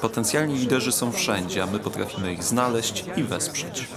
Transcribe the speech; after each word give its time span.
Potencjalni 0.00 0.58
liderzy 0.58 0.92
są 0.92 1.12
wszędzie, 1.12 1.62
a 1.62 1.66
my 1.66 1.78
potrafimy 1.78 2.32
ich 2.32 2.44
znaleźć 2.44 3.04
i 3.16 3.22
wesprzeć. 3.22 3.88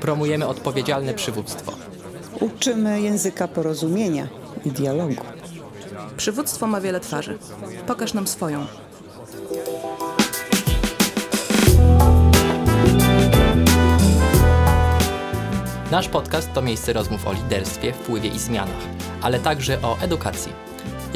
Promujemy 0.00 0.46
odpowiedzialne 0.46 1.14
przywództwo. 1.14 1.72
Uczymy 2.40 3.00
języka 3.00 3.48
porozumienia 3.48 4.28
i 4.64 4.70
dialogu. 4.70 5.24
Przywództwo 6.16 6.66
ma 6.66 6.80
wiele 6.80 7.00
twarzy. 7.00 7.38
Pokaż 7.86 8.14
nam 8.14 8.26
swoją. 8.26 8.66
Nasz 15.90 16.08
podcast 16.08 16.52
to 16.52 16.62
miejsce 16.62 16.92
rozmów 16.92 17.26
o 17.26 17.32
liderstwie, 17.32 17.92
wpływie 17.92 18.28
i 18.28 18.38
zmianach, 18.38 18.84
ale 19.22 19.40
także 19.40 19.82
o 19.82 19.98
edukacji. 19.98 20.52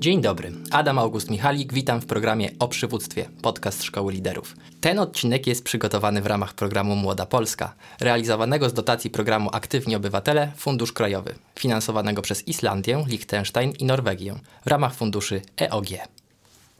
Dzień 0.00 0.20
dobry, 0.20 0.52
Adam 0.70 0.98
August 0.98 1.30
Michalik, 1.30 1.72
witam 1.72 2.00
w 2.00 2.06
programie 2.06 2.50
o 2.58 2.68
przywództwie, 2.68 3.28
podcast 3.42 3.82
Szkoły 3.82 4.12
Liderów. 4.12 4.56
Ten 4.80 4.98
odcinek 4.98 5.46
jest 5.46 5.64
przygotowany 5.64 6.22
w 6.22 6.26
ramach 6.26 6.54
programu 6.54 6.96
Młoda 6.96 7.26
Polska, 7.26 7.74
realizowanego 8.00 8.68
z 8.68 8.72
dotacji 8.72 9.10
programu 9.10 9.50
Aktywni 9.52 9.96
Obywatele 9.96 10.52
Fundusz 10.56 10.92
Krajowy, 10.92 11.34
finansowanego 11.58 12.22
przez 12.22 12.48
Islandię, 12.48 13.04
Liechtenstein 13.06 13.72
i 13.78 13.84
Norwegię 13.84 14.34
w 14.66 14.66
ramach 14.66 14.94
funduszy 14.94 15.42
EOG. 15.60 15.86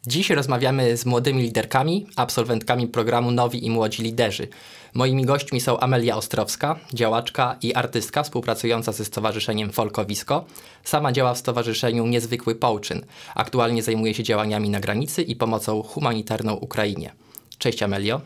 Dziś 0.07 0.31
rozmawiamy 0.31 0.97
z 0.97 1.07
młodymi 1.07 1.43
liderkami, 1.43 2.07
absolwentkami 2.17 2.89
programu 2.89 3.31
Nowi 3.31 3.67
i 3.67 3.71
Młodzi 3.71 4.03
Liderzy. 4.03 4.49
Moimi 4.95 5.25
gośćmi 5.25 5.61
są 5.61 5.81
Amelia 5.81 6.17
Ostrowska, 6.17 6.79
działaczka 6.95 7.57
i 7.63 7.75
artystka 7.75 8.23
współpracująca 8.23 8.93
ze 8.93 9.05
Stowarzyszeniem 9.05 9.73
Folkowisko. 9.73 10.45
Sama 10.85 11.13
działa 11.13 11.35
w 11.35 11.39
Stowarzyszeniu 11.39 12.07
Niezwykły 12.07 12.55
Połczyn. 12.55 13.05
Aktualnie 13.35 13.83
zajmuje 13.83 14.15
się 14.15 14.23
działaniami 14.23 14.71
na 14.71 14.81
granicy 14.81 15.23
i 15.23 15.37
pomocą 15.37 15.83
humanitarną 15.83 16.55
Ukrainie. 16.55 17.13
Cześć 17.59 17.83
Amelio. 17.83 18.21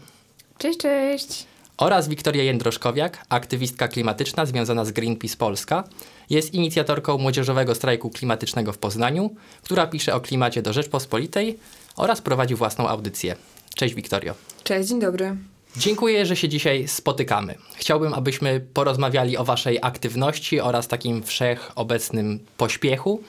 Cześć, 0.58 0.78
cześć. 0.78 1.53
Oraz 1.76 2.08
Wiktoria 2.08 2.42
Jędroszkowiak, 2.42 3.24
aktywistka 3.28 3.88
klimatyczna 3.88 4.46
związana 4.46 4.84
z 4.84 4.92
Greenpeace 4.92 5.36
Polska. 5.36 5.84
Jest 6.30 6.54
inicjatorką 6.54 7.18
młodzieżowego 7.18 7.74
strajku 7.74 8.10
klimatycznego 8.10 8.72
w 8.72 8.78
Poznaniu, 8.78 9.34
która 9.62 9.86
pisze 9.86 10.14
o 10.14 10.20
klimacie 10.20 10.62
do 10.62 10.72
Rzeczpospolitej 10.72 11.58
oraz 11.96 12.20
prowadzi 12.20 12.54
własną 12.54 12.88
audycję. 12.88 13.36
Cześć 13.74 13.94
Wiktorio. 13.94 14.34
Cześć, 14.64 14.88
dzień 14.88 15.00
dobry. 15.00 15.36
Dziękuję, 15.76 16.26
że 16.26 16.36
się 16.36 16.48
dzisiaj 16.48 16.88
spotykamy. 16.88 17.54
Chciałbym, 17.76 18.14
abyśmy 18.14 18.60
porozmawiali 18.74 19.36
o 19.36 19.44
Waszej 19.44 19.78
aktywności 19.82 20.60
oraz 20.60 20.88
takim 20.88 21.22
wszechobecnym 21.22 22.38
pośpiechu 22.56 23.22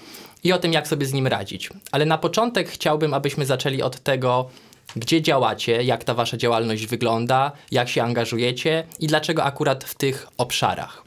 i 0.44 0.54
o 0.54 0.58
tym, 0.58 0.73
jak 0.73 0.88
sobie 0.88 1.06
z 1.06 1.14
nim 1.14 1.28
radzić. 1.28 1.70
Ale 1.92 2.06
na 2.06 2.18
początek 2.18 2.70
chciałbym, 2.70 3.14
abyśmy 3.14 3.46
zaczęli 3.46 3.82
od 3.82 4.00
tego, 4.00 4.50
gdzie 4.95 5.22
działacie, 5.22 5.83
jak 5.83 6.03
ta 6.03 6.14
Wasza 6.14 6.38
działalność 6.38 6.86
wygląda, 6.86 7.52
jak 7.72 7.89
się 7.89 8.03
angażujecie 8.03 8.88
i 9.00 9.08
dlaczego 9.08 9.44
akurat 9.44 9.83
w 9.83 9.95
tych 9.95 10.27
obszarach. 10.38 11.05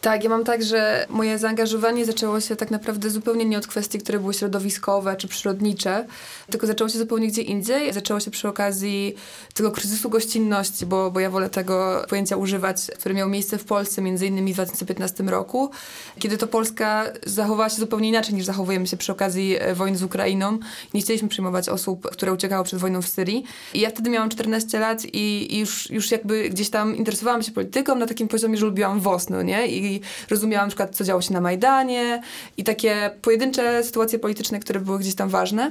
Tak, 0.00 0.24
ja 0.24 0.30
mam 0.30 0.44
tak, 0.44 0.62
że 0.62 1.06
moje 1.08 1.38
zaangażowanie 1.38 2.04
zaczęło 2.04 2.40
się 2.40 2.56
tak 2.56 2.70
naprawdę 2.70 3.10
zupełnie 3.10 3.44
nie 3.44 3.58
od 3.58 3.66
kwestii, 3.66 3.98
które 3.98 4.18
były 4.18 4.34
środowiskowe 4.34 5.16
czy 5.16 5.28
przyrodnicze, 5.28 6.06
tylko 6.50 6.66
zaczęło 6.66 6.90
się 6.90 6.98
zupełnie 6.98 7.28
gdzie 7.28 7.42
indziej. 7.42 7.92
Zaczęło 7.92 8.20
się 8.20 8.30
przy 8.30 8.48
okazji 8.48 9.14
tego 9.54 9.70
kryzysu 9.70 10.10
gościnności, 10.10 10.86
bo, 10.86 11.10
bo 11.10 11.20
ja 11.20 11.30
wolę 11.30 11.50
tego 11.50 12.04
pojęcia 12.08 12.36
używać, 12.36 12.76
który 12.98 13.14
miał 13.14 13.28
miejsce 13.28 13.58
w 13.58 13.64
Polsce 13.64 14.02
między 14.02 14.26
innymi 14.26 14.52
w 14.52 14.54
2015 14.54 15.24
roku, 15.24 15.70
kiedy 16.18 16.38
to 16.38 16.46
Polska 16.46 17.06
zachowała 17.26 17.68
się 17.68 17.76
zupełnie 17.76 18.08
inaczej 18.08 18.34
niż 18.34 18.44
zachowujemy 18.44 18.86
się 18.86 18.96
przy 18.96 19.12
okazji 19.12 19.56
e, 19.58 19.74
wojny 19.74 19.98
z 19.98 20.02
Ukrainą. 20.02 20.58
Nie 20.94 21.00
chcieliśmy 21.00 21.28
przyjmować 21.28 21.68
osób, 21.68 22.10
które 22.10 22.32
uciekały 22.32 22.64
przed 22.64 22.78
wojną 22.78 23.02
w 23.02 23.08
Syrii. 23.08 23.44
I 23.74 23.80
ja 23.80 23.90
wtedy 23.90 24.10
miałam 24.10 24.28
14 24.28 24.78
lat 24.78 25.02
i, 25.12 25.58
już, 25.58 25.90
już 25.90 26.10
jakby 26.10 26.50
gdzieś 26.50 26.70
tam 26.70 26.96
interesowałam 26.96 27.42
się 27.42 27.52
polityką 27.52 27.94
na 27.94 28.06
takim 28.06 28.28
poziomie, 28.28 28.56
że 28.56 28.66
lubiłam 28.66 29.00
WOS, 29.00 29.28
no 29.28 29.42
nie? 29.42 29.66
I 29.66 29.87
i 29.88 30.00
rozumiałam 30.30 30.66
na 30.66 30.70
przykład, 30.70 30.96
co 30.96 31.04
działo 31.04 31.22
się 31.22 31.32
na 31.32 31.40
Majdanie 31.40 32.22
i 32.56 32.64
takie 32.64 33.10
pojedyncze 33.22 33.84
sytuacje 33.84 34.18
polityczne, 34.18 34.60
które 34.60 34.80
były 34.80 34.98
gdzieś 34.98 35.14
tam 35.14 35.28
ważne. 35.28 35.70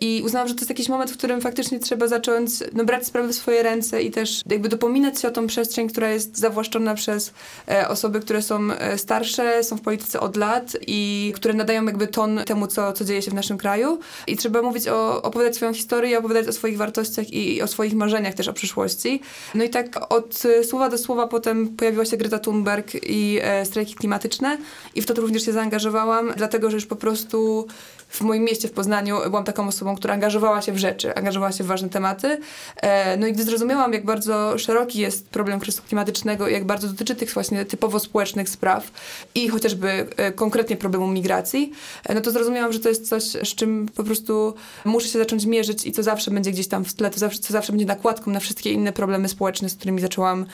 I 0.00 0.22
uznałam, 0.24 0.48
że 0.48 0.54
to 0.54 0.60
jest 0.60 0.70
jakiś 0.70 0.88
moment, 0.88 1.10
w 1.10 1.16
którym 1.16 1.40
faktycznie 1.40 1.78
trzeba 1.78 2.08
zacząć 2.08 2.50
no, 2.72 2.84
brać 2.84 3.06
sprawy 3.06 3.28
w 3.28 3.34
swoje 3.34 3.62
ręce 3.62 4.02
i 4.02 4.10
też 4.10 4.42
jakby 4.50 4.68
dopominać 4.68 5.20
się 5.20 5.28
o 5.28 5.30
tą 5.30 5.46
przestrzeń, 5.46 5.88
która 5.88 6.10
jest 6.10 6.38
zawłaszczona 6.38 6.94
przez 6.94 7.32
e, 7.68 7.88
osoby, 7.88 8.20
które 8.20 8.42
są 8.42 8.72
e, 8.72 8.98
starsze, 8.98 9.64
są 9.64 9.76
w 9.76 9.80
polityce 9.80 10.20
od 10.20 10.36
lat 10.36 10.76
i 10.86 11.32
które 11.36 11.54
nadają 11.54 11.84
jakby 11.84 12.06
ton 12.06 12.40
temu, 12.46 12.66
co, 12.66 12.92
co 12.92 13.04
dzieje 13.04 13.22
się 13.22 13.30
w 13.30 13.34
naszym 13.34 13.58
kraju. 13.58 13.98
I 14.26 14.36
trzeba 14.36 14.62
mówić 14.62 14.88
o, 14.88 15.22
opowiadać 15.22 15.56
swoją 15.56 15.74
historię, 15.74 16.18
opowiadać 16.18 16.48
o 16.48 16.52
swoich 16.52 16.78
wartościach 16.78 17.30
i, 17.30 17.56
i 17.56 17.62
o 17.62 17.66
swoich 17.66 17.94
marzeniach 17.94 18.34
też 18.34 18.48
o 18.48 18.52
przyszłości. 18.52 19.20
No 19.54 19.64
i 19.64 19.70
tak 19.70 20.12
od 20.12 20.42
słowa 20.68 20.88
do 20.88 20.98
słowa 20.98 21.26
potem 21.26 21.68
pojawiła 21.68 22.04
się 22.04 22.16
Greta 22.16 22.38
Thunberg 22.38 22.94
i 23.02 23.38
e, 23.42 23.66
strajki 23.66 23.94
klimatyczne 23.94 24.58
i 24.94 25.02
w 25.02 25.06
to 25.06 25.14
również 25.14 25.44
się 25.44 25.52
zaangażowałam, 25.52 26.32
dlatego 26.36 26.70
że 26.70 26.76
już 26.76 26.86
po 26.86 26.96
prostu 26.96 27.66
w 28.14 28.20
moim 28.20 28.44
mieście 28.44 28.68
w 28.68 28.72
Poznaniu 28.72 29.16
byłam 29.30 29.44
taką 29.44 29.68
osobą, 29.68 29.96
która 29.96 30.14
angażowała 30.14 30.62
się 30.62 30.72
w 30.72 30.78
rzeczy, 30.78 31.14
angażowała 31.14 31.52
się 31.52 31.64
w 31.64 31.66
ważne 31.66 31.88
tematy. 31.88 32.38
E, 32.76 33.16
no 33.16 33.26
i 33.26 33.32
gdy 33.32 33.44
zrozumiałam, 33.44 33.92
jak 33.92 34.04
bardzo 34.04 34.58
szeroki 34.58 34.98
jest 34.98 35.28
problem 35.28 35.60
kryzysu 35.60 35.82
klimatycznego 35.82 36.48
i 36.48 36.52
jak 36.52 36.64
bardzo 36.64 36.88
dotyczy 36.88 37.14
tych 37.14 37.34
właśnie 37.34 37.64
typowo 37.64 37.98
społecznych 38.00 38.48
spraw 38.48 38.90
i 39.34 39.48
chociażby 39.48 40.06
e, 40.16 40.32
konkretnie 40.32 40.76
problemu 40.76 41.08
migracji, 41.08 41.72
e, 42.04 42.14
no 42.14 42.20
to 42.20 42.30
zrozumiałam, 42.30 42.72
że 42.72 42.80
to 42.80 42.88
jest 42.88 43.08
coś, 43.08 43.22
z 43.22 43.54
czym 43.54 43.88
po 43.94 44.04
prostu 44.04 44.54
muszę 44.84 45.08
się 45.08 45.18
zacząć 45.18 45.46
mierzyć 45.46 45.86
i 45.86 45.92
co 45.92 46.02
zawsze 46.02 46.30
będzie 46.30 46.50
gdzieś 46.50 46.68
tam 46.68 46.84
w 46.84 46.94
tle, 46.94 47.10
to 47.10 47.18
zawsze, 47.18 47.38
co 47.38 47.52
zawsze 47.52 47.72
będzie 47.72 47.86
nakładką 47.86 48.30
na 48.30 48.40
wszystkie 48.40 48.72
inne 48.72 48.92
problemy 48.92 49.28
społeczne, 49.28 49.68
z 49.68 49.74
którymi 49.74 50.00
zaczęłam, 50.00 50.46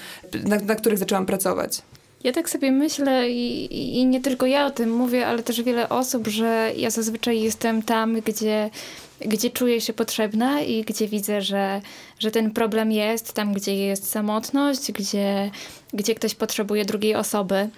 na, 0.45 0.57
na 0.57 0.75
których 0.75 0.99
zaczęłam 0.99 1.27
pracować. 1.27 1.83
Ja 2.25 2.33
tak 2.33 2.51
sobie 2.51 2.73
myślę 2.73 3.31
i, 3.31 3.99
i 3.99 4.07
nie 4.07 4.21
tylko 4.21 4.47
ja 4.47 4.67
o 4.67 4.71
tym 4.71 4.93
mówię, 4.93 5.27
ale 5.27 5.43
też 5.43 5.63
wiele 5.63 5.89
osób, 5.89 6.29
że 6.29 6.73
ja 6.77 6.91
zazwyczaj 6.91 7.41
jestem 7.41 7.83
tam, 7.83 8.21
gdzie, 8.21 8.71
gdzie 9.21 9.51
czuję 9.51 9.81
się 9.81 9.93
potrzebna 9.93 10.61
i 10.61 10.85
gdzie 10.85 11.09
widzę, 11.09 11.43
że, 11.43 11.81
że 12.19 12.31
ten 12.31 12.51
problem 12.51 12.93
jest, 12.93 13.33
tam 13.33 13.53
gdzie 13.53 13.77
jest 13.77 14.11
samotność, 14.11 14.93
gdzie, 14.93 15.51
gdzie 15.93 16.15
ktoś 16.15 16.35
potrzebuje 16.35 16.85
drugiej 16.85 17.15
osoby. 17.15 17.69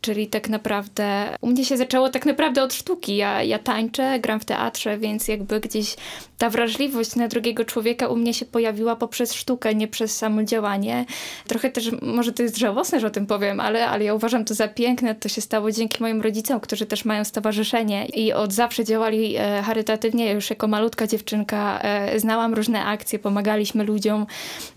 Czyli 0.00 0.26
tak 0.26 0.48
naprawdę 0.48 1.36
u 1.40 1.46
mnie 1.46 1.64
się 1.64 1.76
zaczęło 1.76 2.08
tak 2.08 2.26
naprawdę 2.26 2.62
od 2.62 2.74
sztuki. 2.74 3.16
Ja, 3.16 3.42
ja 3.42 3.58
tańczę, 3.58 4.18
gram 4.20 4.40
w 4.40 4.44
teatrze, 4.44 4.98
więc 4.98 5.28
jakby 5.28 5.60
gdzieś 5.60 5.96
ta 6.38 6.50
wrażliwość 6.50 7.16
na 7.16 7.28
drugiego 7.28 7.64
człowieka 7.64 8.08
u 8.08 8.16
mnie 8.16 8.34
się 8.34 8.46
pojawiła 8.46 8.96
poprzez 8.96 9.34
sztukę, 9.34 9.74
nie 9.74 9.88
przez 9.88 10.16
samo 10.16 10.44
działanie. 10.44 11.04
Trochę 11.46 11.70
też, 11.70 11.90
może 12.02 12.32
to 12.32 12.42
jest 12.42 12.56
żałosne, 12.56 13.00
że 13.00 13.06
o 13.06 13.10
tym 13.10 13.26
powiem, 13.26 13.60
ale, 13.60 13.88
ale 13.88 14.04
ja 14.04 14.14
uważam 14.14 14.44
to 14.44 14.54
za 14.54 14.68
piękne. 14.68 15.14
To 15.14 15.28
się 15.28 15.40
stało 15.40 15.72
dzięki 15.72 16.02
moim 16.02 16.20
rodzicom, 16.20 16.60
którzy 16.60 16.86
też 16.86 17.04
mają 17.04 17.24
stowarzyszenie 17.24 18.06
i 18.06 18.32
od 18.32 18.52
zawsze 18.52 18.84
działali 18.84 19.36
e, 19.36 19.62
charytatywnie. 19.62 20.26
Ja 20.26 20.32
już 20.32 20.50
jako 20.50 20.68
malutka 20.68 21.06
dziewczynka 21.06 21.80
e, 21.82 22.20
znałam 22.20 22.54
różne 22.54 22.84
akcje, 22.84 23.18
pomagaliśmy 23.18 23.84
ludziom. 23.84 24.26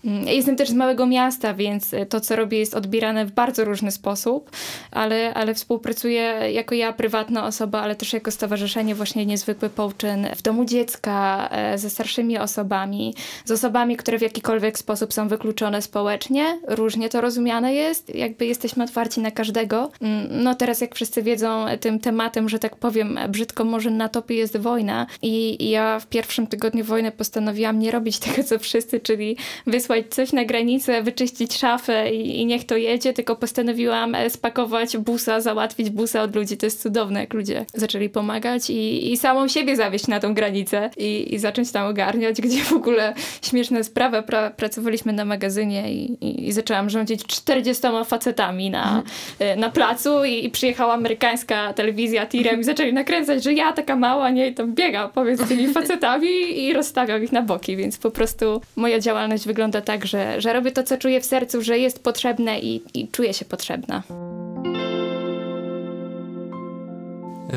Mm, 0.04 0.28
jestem 0.28 0.56
też 0.56 0.68
z 0.68 0.74
małego 0.74 1.06
miasta, 1.06 1.54
więc 1.54 1.90
to, 2.08 2.20
co 2.20 2.36
robię, 2.36 2.58
jest 2.58 2.74
odbierane 2.74 3.26
w 3.26 3.32
bardzo 3.32 3.64
różny 3.64 3.90
sposób, 3.90 4.50
ale, 4.90 5.13
ale 5.34 5.54
współpracuję 5.54 6.22
jako 6.52 6.74
ja, 6.74 6.92
prywatna 6.92 7.46
osoba, 7.46 7.80
ale 7.80 7.96
też 7.96 8.12
jako 8.12 8.30
stowarzyszenie 8.30 8.94
właśnie 8.94 9.26
Niezwykły 9.26 9.70
Połczyn 9.70 10.26
w 10.36 10.42
domu 10.42 10.64
dziecka, 10.64 11.48
E, 11.50 11.78
ze 11.78 11.90
starszymi 11.90 12.38
osobami, 12.38 13.14
z 13.44 13.50
osobami, 13.50 13.96
które 13.96 14.18
w 14.18 14.22
jakikolwiek 14.22 14.78
sposób 14.78 15.12
są 15.12 15.28
wykluczone 15.28 15.82
społecznie. 15.82 16.60
Różnie 16.68 17.08
to 17.08 17.20
rozumiane 17.20 17.74
jest, 17.74 18.14
jakby 18.14 18.46
jesteśmy 18.46 18.84
otwarci 18.84 19.20
na 19.20 19.30
każdego. 19.30 19.90
Mm, 20.00 20.28
no 20.30 20.54
teraz, 20.54 20.80
jak 20.80 20.94
wszyscy 20.94 21.22
wiedzą, 21.22 21.66
tym 21.80 22.00
tematem, 22.00 22.48
że 22.48 22.58
tak 22.58 22.76
powiem, 22.76 23.18
brzydko 23.28 23.64
może 23.64 23.90
na 23.90 24.08
topie 24.08 24.34
jest 24.34 24.56
wojna 24.56 25.06
i 25.22 25.70
ja 25.70 26.00
w 26.00 26.06
pierwszym 26.06 26.46
tygodniu 26.46 26.84
wojny 26.84 27.12
postanowiłam 27.12 27.78
nie 27.78 27.90
robić 27.90 28.18
tego, 28.18 28.44
co 28.44 28.58
wszyscy, 28.58 29.00
czyli 29.00 29.36
wysłać 29.66 30.04
coś 30.10 30.32
na 30.32 30.44
granicę, 30.44 31.02
wyczyścić 31.02 31.58
szafę 31.58 32.12
i, 32.12 32.40
i 32.40 32.46
niech 32.46 32.66
to 32.66 32.76
jedzie, 32.76 33.12
tylko 33.12 33.36
postanowiłam 33.36 34.16
spakować 34.28 34.96
busa, 35.04 35.40
załatwić 35.40 35.90
busa 35.90 36.22
od 36.22 36.36
ludzi. 36.36 36.56
To 36.56 36.66
jest 36.66 36.82
cudowne, 36.82 37.20
jak 37.20 37.34
ludzie 37.34 37.66
zaczęli 37.74 38.08
pomagać 38.08 38.70
i, 38.70 39.12
i 39.12 39.16
samą 39.16 39.48
siebie 39.48 39.76
zawieść 39.76 40.06
na 40.06 40.20
tą 40.20 40.34
granicę 40.34 40.90
i, 40.96 41.34
i 41.34 41.38
zacząć 41.38 41.72
tam 41.72 41.86
ogarniać, 41.86 42.40
gdzie 42.40 42.64
w 42.64 42.72
ogóle 42.72 43.14
śmieszna 43.42 43.82
sprawa. 43.82 44.22
Pra, 44.22 44.50
pracowaliśmy 44.50 45.12
na 45.12 45.24
magazynie 45.24 45.92
i, 45.92 46.12
i, 46.20 46.48
i 46.48 46.52
zaczęłam 46.52 46.90
rządzić 46.90 47.24
40 47.26 47.82
facetami 48.04 48.70
na, 48.70 49.02
y, 49.40 49.56
na 49.56 49.70
placu 49.70 50.24
i, 50.24 50.44
i 50.44 50.50
przyjechała 50.50 50.94
amerykańska 50.94 51.72
telewizja 51.72 52.26
tirem 52.26 52.60
i 52.60 52.64
zaczęli 52.64 52.92
nakręcać, 52.92 53.44
że 53.44 53.52
ja 53.52 53.72
taka 53.72 53.96
mała, 53.96 54.30
nie, 54.30 54.48
i 54.48 54.54
tam 54.54 54.74
biega 54.74 55.08
powiedz 55.08 55.48
tymi 55.48 55.68
facetami 55.74 56.64
i 56.64 56.72
rozstawiam 56.72 57.24
ich 57.24 57.32
na 57.32 57.42
boki, 57.42 57.76
więc 57.76 57.98
po 57.98 58.10
prostu 58.10 58.60
moja 58.76 59.00
działalność 59.00 59.46
wygląda 59.46 59.80
tak, 59.80 60.06
że, 60.06 60.40
że 60.40 60.52
robię 60.52 60.72
to, 60.72 60.82
co 60.82 60.98
czuję 60.98 61.20
w 61.20 61.24
sercu, 61.24 61.62
że 61.62 61.78
jest 61.78 62.02
potrzebne 62.02 62.60
i, 62.60 62.82
i 62.94 63.08
czuję 63.08 63.34
się 63.34 63.44
potrzebna. 63.44 64.02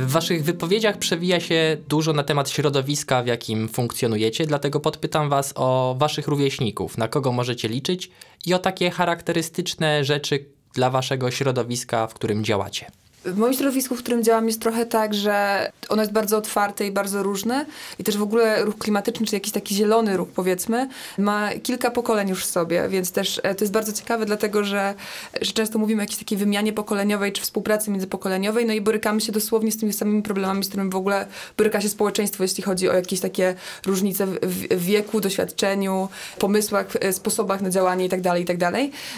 W 0.02 0.12
waszych 0.12 0.44
wypowiedziach 0.44 0.98
przewija 0.98 1.40
się 1.40 1.78
dużo 1.90 2.14
na 2.14 2.24
temat 2.24 2.50
środowiska, 2.50 3.24
w 3.24 3.28
jakim 3.28 3.70
funkcjonujecie, 3.70 4.46
dlatego 4.46 4.80
podpytam 4.80 5.30
was 5.30 5.54
o 5.56 5.96
waszych 6.00 6.28
rówieśników, 6.28 6.98
na 6.98 7.08
kogo 7.08 7.32
możecie 7.32 7.68
liczyć 7.68 8.12
i 8.46 8.54
o 8.54 8.60
takie 8.60 8.92
charakterystyczne 8.92 10.04
rzeczy 10.04 10.46
dla 10.74 10.90
waszego 10.90 11.32
środowiska, 11.32 12.08
w 12.08 12.14
którym 12.14 12.44
działacie. 12.44 12.92
W 13.28 13.38
moim 13.38 13.54
środowisku, 13.54 13.96
w 13.96 14.00
którym 14.00 14.24
działam, 14.24 14.48
jest 14.48 14.62
trochę 14.62 14.86
tak, 14.86 15.14
że 15.14 15.72
ono 15.90 16.02
jest 16.02 16.14
bardzo 16.14 16.38
otwarte 16.38 16.88
i 16.88 16.92
bardzo 16.92 17.24
różne. 17.24 17.66
I 18.00 18.04
też 18.04 18.18
w 18.18 18.22
ogóle 18.22 18.66
ruch 18.66 18.78
klimatyczny, 18.78 19.26
czy 19.26 19.36
jakiś 19.36 19.54
taki 19.54 19.76
zielony 19.76 20.18
ruch, 20.18 20.30
powiedzmy, 20.36 20.90
ma 21.18 21.50
kilka 21.64 21.92
pokoleń 21.92 22.30
już 22.30 22.46
w 22.46 22.50
sobie, 22.50 22.90
więc 22.90 23.12
też 23.12 23.42
e, 23.44 23.56
to 23.56 23.64
jest 23.64 23.74
bardzo 23.74 23.94
ciekawe, 23.94 24.26
dlatego 24.26 24.64
że, 24.64 24.94
że 25.42 25.52
często 25.52 25.80
mówimy 25.80 26.02
o 26.02 26.04
jakiejś 26.04 26.20
takiej 26.20 26.38
wymianie 26.38 26.74
pokoleniowej, 26.74 27.32
czy 27.32 27.42
współpracy 27.42 27.92
międzypokoleniowej, 27.92 28.66
no 28.66 28.74
i 28.74 28.82
borykamy 28.82 29.22
się 29.22 29.32
dosłownie 29.32 29.72
z 29.72 29.78
tymi 29.78 29.94
samymi 29.94 30.24
problemami, 30.24 30.64
z 30.64 30.68
którymi 30.68 30.90
w 30.90 30.96
ogóle 30.96 31.28
boryka 31.58 31.82
się 31.82 31.90
społeczeństwo, 31.90 32.44
jeśli 32.44 32.64
chodzi 32.64 32.90
o 32.90 32.94
jakieś 32.94 33.20
takie 33.20 33.56
różnice 33.86 34.28
w, 34.28 34.86
wieku, 34.86 35.22
doświadczeniu, 35.22 36.10
pomysłach, 36.40 36.88
e, 37.02 37.14
sposobach 37.14 37.62
na 37.62 37.70
działanie 37.70 38.04
itd., 38.04 38.40
itd. 38.40 38.72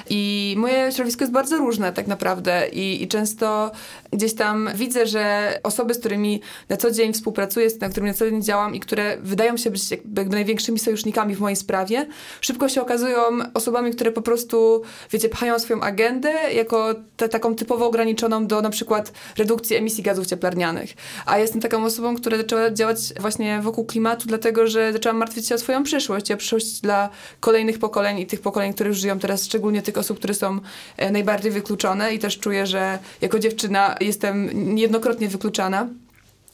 I 0.09 0.55
moje 0.57 0.91
środowisko 0.91 1.23
jest 1.23 1.33
bardzo 1.33 1.57
różne 1.57 1.93
tak 1.93 2.07
naprawdę 2.07 2.69
i, 2.69 3.03
i 3.03 3.07
często 3.07 3.71
gdzieś 4.13 4.35
tam 4.35 4.69
widzę, 4.75 5.07
że 5.07 5.53
osoby, 5.63 5.93
z 5.93 5.99
którymi 5.99 6.41
na 6.69 6.77
co 6.77 6.91
dzień 6.91 7.13
współpracuję, 7.13 7.69
z 7.69 7.79
na 7.79 7.89
którymi 7.89 8.09
na 8.09 8.13
co 8.13 8.29
dzień 8.29 8.43
działam 8.43 8.75
i 8.75 8.79
które 8.79 9.17
wydają 9.21 9.57
się 9.57 9.71
być 9.71 9.91
jakby 9.91 10.25
największymi 10.25 10.79
sojusznikami 10.79 11.35
w 11.35 11.39
mojej 11.39 11.55
sprawie, 11.55 12.07
szybko 12.41 12.69
się 12.69 12.81
okazują 12.81 13.21
osobami, 13.53 13.91
które 13.91 14.11
po 14.11 14.21
prostu, 14.21 14.81
wiecie, 15.11 15.29
pchają 15.29 15.59
swoją 15.59 15.81
agendę 15.81 16.31
jako 16.53 16.95
te, 17.17 17.29
taką 17.29 17.55
typowo 17.55 17.87
ograniczoną 17.87 18.47
do 18.47 18.61
na 18.61 18.69
przykład 18.69 19.11
redukcji 19.37 19.75
emisji 19.75 20.03
gazów 20.03 20.27
cieplarnianych. 20.27 20.93
A 21.25 21.37
jestem 21.37 21.61
taką 21.61 21.85
osobą, 21.85 22.15
która 22.15 22.37
zaczęła 22.37 22.71
działać 22.71 22.97
właśnie 23.19 23.61
wokół 23.61 23.85
klimatu, 23.85 24.27
dlatego 24.27 24.67
że 24.67 24.93
zaczęłam 24.93 25.17
martwić 25.17 25.47
się 25.47 25.55
o 25.55 25.57
swoją 25.57 25.83
przyszłość, 25.83 26.31
o 26.31 26.37
przyszłość 26.37 26.81
dla 26.81 27.09
kolejnych 27.39 27.79
pokoleń 27.79 28.19
i 28.19 28.25
tych 28.25 28.41
pokoleń, 28.41 28.73
które 28.73 28.89
już 28.89 28.97
żyją 28.97 29.19
teraz, 29.19 29.45
szczególnie 29.45 29.81
tych 29.81 29.97
osób, 29.97 30.17
które 30.17 30.33
są 30.33 30.59
e, 30.97 31.11
najbardziej 31.11 31.51
wykluczone 31.51 32.13
i 32.13 32.19
też 32.19 32.39
czuję, 32.39 32.67
że 32.67 32.99
jako 33.21 33.39
dziewczyna 33.39 33.78
jestem 33.99 34.49
niejednokrotnie 34.53 35.27
wykluczana. 35.27 35.87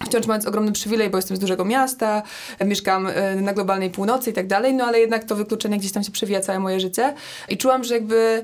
Wciąż 0.04 0.26
mając 0.26 0.46
ogromny 0.46 0.72
przywilej, 0.72 1.10
bo 1.10 1.18
jestem 1.18 1.38
z 1.38 1.40
dużego 1.40 1.66
miasta, 1.66 2.24
mieszkam 2.66 3.08
e, 3.08 3.36
na 3.36 3.54
globalnej 3.54 3.90
północy 3.90 4.30
i 4.30 4.34
tak 4.34 4.48
dalej, 4.48 4.74
no 4.74 4.86
ale 4.86 5.00
jednak 5.00 5.24
to 5.24 5.36
wykluczenie 5.36 5.78
gdzieś 5.78 5.92
tam 5.92 6.04
się 6.04 6.12
przewija 6.12 6.40
całe 6.40 6.60
moje 6.60 6.80
życie. 6.80 7.14
I 7.50 7.58
czułam, 7.58 7.84
że 7.84 7.94
jakby 7.94 8.44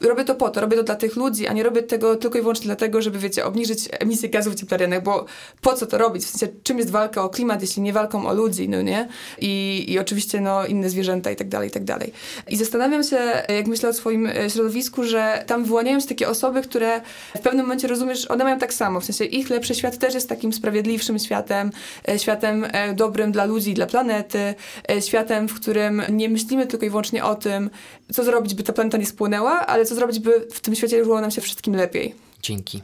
robię 0.00 0.24
to 0.24 0.34
po 0.34 0.50
to, 0.50 0.60
robię 0.60 0.76
to 0.76 0.82
dla 0.82 0.94
tych 0.94 1.16
ludzi, 1.16 1.46
a 1.46 1.52
nie 1.52 1.62
robię 1.62 1.82
tego 1.82 2.16
tylko 2.16 2.38
i 2.38 2.40
wyłącznie 2.40 2.66
dlatego, 2.66 3.02
żeby, 3.02 3.18
wiecie, 3.18 3.44
obniżyć 3.44 3.88
emisję 3.92 4.28
gazów 4.28 4.54
cieplarnianych, 4.54 5.02
bo 5.02 5.24
po 5.60 5.74
co 5.74 5.86
to 5.86 5.98
robić? 5.98 6.24
W 6.24 6.28
sensie, 6.28 6.54
czym 6.62 6.78
jest 6.78 6.90
walka 6.90 7.22
o 7.22 7.28
klimat, 7.28 7.60
jeśli 7.60 7.82
nie 7.82 7.92
walką 7.92 8.26
o 8.26 8.34
ludzi, 8.34 8.68
no 8.68 8.82
nie? 8.82 9.08
I, 9.38 9.84
i 9.88 9.98
oczywiście, 9.98 10.40
no, 10.40 10.66
inne 10.66 10.90
zwierzęta 10.90 11.30
i 11.30 11.36
tak 11.36 11.48
dalej, 11.48 11.68
i 11.68 11.72
tak 11.72 11.84
dalej. 11.84 12.12
I 12.48 12.56
zastanawiam 12.56 13.02
się, 13.02 13.18
jak 13.48 13.66
myślę 13.66 13.88
o 13.88 13.92
swoim 13.92 14.26
e, 14.26 14.50
środowisku, 14.50 15.04
że 15.04 15.44
tam 15.46 15.64
wyłaniają 15.64 16.00
się 16.00 16.06
takie 16.06 16.28
osoby, 16.28 16.62
które 16.62 17.00
w 17.36 17.40
pewnym 17.40 17.64
momencie 17.66 17.88
rozumiesz, 17.88 18.30
one 18.30 18.44
mają 18.44 18.58
tak 18.58 18.74
samo, 18.74 19.00
w 19.00 19.04
sensie 19.04 19.24
ich 19.24 19.50
lepszy 19.50 19.74
świat 19.74 19.98
też 19.98 20.14
jest 20.14 20.28
takim 20.28 20.52
sprawiedliwszym 20.86 21.18
światem, 21.18 21.70
e, 22.08 22.18
światem 22.18 22.64
e, 22.64 22.94
dobrym 22.94 23.32
dla 23.32 23.44
ludzi, 23.44 23.74
dla 23.74 23.86
planety, 23.86 24.54
e, 24.90 25.02
światem, 25.02 25.48
w 25.48 25.54
którym 25.54 26.02
nie 26.08 26.28
myślimy 26.28 26.66
tylko 26.66 26.86
i 26.86 26.90
wyłącznie 26.90 27.24
o 27.24 27.34
tym, 27.34 27.70
co 28.12 28.24
zrobić, 28.24 28.54
by 28.54 28.62
ta 28.62 28.72
planeta 28.72 28.98
nie 28.98 29.06
spłynęła, 29.06 29.66
ale 29.66 29.84
co 29.84 29.94
zrobić, 29.94 30.18
by 30.18 30.46
w 30.52 30.60
tym 30.60 30.74
świecie 30.74 31.04
żyło 31.04 31.20
nam 31.20 31.30
się 31.30 31.40
wszystkim 31.40 31.76
lepiej. 31.76 32.14
Dzięki. 32.42 32.82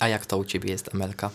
A 0.00 0.08
jak 0.08 0.26
to 0.26 0.38
u 0.38 0.44
ciebie 0.44 0.70
jest, 0.70 0.94
Amelka? 0.94 1.30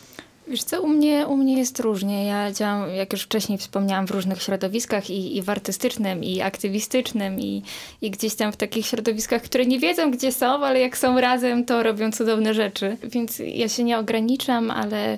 Wiesz 0.47 0.63
co, 0.63 0.81
u 0.81 0.87
mnie, 0.87 1.27
u 1.27 1.37
mnie 1.37 1.57
jest 1.57 1.79
różnie. 1.79 2.25
Ja 2.25 2.51
działam, 2.51 2.89
jak 2.89 3.13
już 3.13 3.21
wcześniej 3.21 3.57
wspomniałam, 3.57 4.07
w 4.07 4.11
różnych 4.11 4.41
środowiskach 4.41 5.09
i, 5.09 5.37
i 5.37 5.41
w 5.41 5.49
artystycznym, 5.49 6.23
i 6.23 6.41
aktywistycznym, 6.41 7.39
i, 7.39 7.63
i 8.01 8.11
gdzieś 8.11 8.35
tam 8.35 8.51
w 8.51 8.57
takich 8.57 8.85
środowiskach, 8.85 9.41
które 9.41 9.65
nie 9.65 9.79
wiedzą, 9.79 10.11
gdzie 10.11 10.31
są, 10.31 10.45
ale 10.45 10.79
jak 10.79 10.97
są 10.97 11.21
razem, 11.21 11.65
to 11.65 11.83
robią 11.83 12.11
cudowne 12.11 12.53
rzeczy. 12.53 12.97
Więc 13.03 13.41
ja 13.45 13.69
się 13.69 13.83
nie 13.83 13.97
ograniczam, 13.97 14.71
ale, 14.71 15.17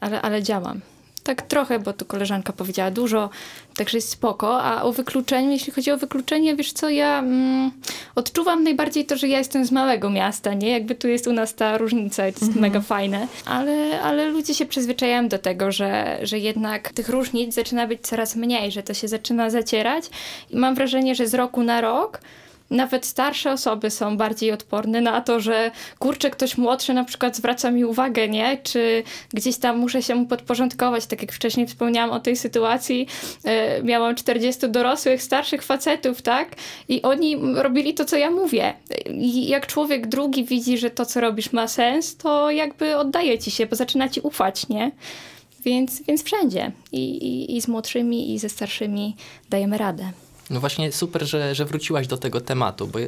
ale, 0.00 0.22
ale 0.22 0.42
działam. 0.42 0.80
Tak 1.28 1.42
trochę, 1.42 1.78
bo 1.78 1.92
tu 1.92 2.04
koleżanka 2.04 2.52
powiedziała 2.52 2.90
dużo, 2.90 3.30
także 3.76 3.98
jest 3.98 4.08
spoko. 4.08 4.62
A 4.62 4.82
o 4.82 4.92
wykluczeniu, 4.92 5.50
jeśli 5.50 5.72
chodzi 5.72 5.90
o 5.90 5.96
wykluczenie, 5.96 6.56
wiesz 6.56 6.72
co, 6.72 6.88
ja 6.88 7.18
mm, 7.18 7.70
odczuwam 8.14 8.62
najbardziej 8.62 9.06
to, 9.06 9.16
że 9.16 9.28
ja 9.28 9.38
jestem 9.38 9.64
z 9.64 9.72
małego 9.72 10.10
miasta, 10.10 10.54
nie? 10.54 10.70
Jakby 10.70 10.94
tu 10.94 11.08
jest 11.08 11.26
u 11.26 11.32
nas 11.32 11.54
ta 11.54 11.78
różnica 11.78 12.28
i 12.28 12.32
to 12.32 12.46
jest 12.46 12.56
mega 12.60 12.80
fajne. 12.80 13.28
Ale, 13.46 14.00
ale 14.00 14.28
ludzie 14.28 14.54
się 14.54 14.66
przyzwyczajają 14.66 15.28
do 15.28 15.38
tego, 15.38 15.72
że, 15.72 16.18
że 16.22 16.38
jednak 16.38 16.92
tych 16.92 17.08
różnic 17.08 17.54
zaczyna 17.54 17.86
być 17.86 18.00
coraz 18.00 18.36
mniej, 18.36 18.72
że 18.72 18.82
to 18.82 18.94
się 18.94 19.08
zaczyna 19.08 19.50
zacierać. 19.50 20.04
I 20.50 20.56
mam 20.56 20.74
wrażenie, 20.74 21.14
że 21.14 21.28
z 21.28 21.34
roku 21.34 21.62
na 21.62 21.80
rok 21.80 22.20
nawet 22.70 23.06
starsze 23.06 23.52
osoby 23.52 23.90
są 23.90 24.16
bardziej 24.16 24.52
odporne 24.52 25.00
na 25.00 25.20
to, 25.20 25.40
że 25.40 25.70
kurczę, 25.98 26.30
ktoś 26.30 26.58
młodszy 26.58 26.94
na 26.94 27.04
przykład 27.04 27.36
zwraca 27.36 27.70
mi 27.70 27.84
uwagę, 27.84 28.28
nie? 28.28 28.58
Czy 28.62 29.02
gdzieś 29.34 29.56
tam 29.56 29.78
muszę 29.78 30.02
się 30.02 30.14
mu 30.14 30.26
podporządkować, 30.26 31.06
tak 31.06 31.22
jak 31.22 31.32
wcześniej 31.32 31.66
wspomniałam 31.66 32.10
o 32.10 32.20
tej 32.20 32.36
sytuacji. 32.36 33.06
E, 33.44 33.82
miałam 33.82 34.14
40 34.14 34.68
dorosłych, 34.68 35.22
starszych 35.22 35.62
facetów, 35.62 36.22
tak? 36.22 36.56
I 36.88 37.02
oni 37.02 37.36
robili 37.54 37.94
to, 37.94 38.04
co 38.04 38.16
ja 38.16 38.30
mówię. 38.30 38.74
I 39.10 39.48
jak 39.48 39.66
człowiek 39.66 40.06
drugi 40.06 40.44
widzi, 40.44 40.78
że 40.78 40.90
to, 40.90 41.06
co 41.06 41.20
robisz 41.20 41.52
ma 41.52 41.68
sens, 41.68 42.16
to 42.16 42.50
jakby 42.50 42.96
oddaje 42.96 43.38
ci 43.38 43.50
się, 43.50 43.66
bo 43.66 43.76
zaczyna 43.76 44.08
ci 44.08 44.20
ufać, 44.20 44.68
nie? 44.68 44.90
Więc, 45.64 46.02
więc 46.02 46.24
wszędzie. 46.24 46.72
I, 46.92 46.98
i, 46.98 47.56
I 47.56 47.60
z 47.60 47.68
młodszymi, 47.68 48.34
i 48.34 48.38
ze 48.38 48.48
starszymi 48.48 49.16
dajemy 49.50 49.78
radę. 49.78 50.12
No 50.50 50.60
właśnie 50.60 50.92
super, 50.92 51.26
że, 51.26 51.54
że 51.54 51.64
wróciłaś 51.64 52.06
do 52.06 52.18
tego 52.18 52.40
tematu, 52.40 52.86
bo 52.86 52.98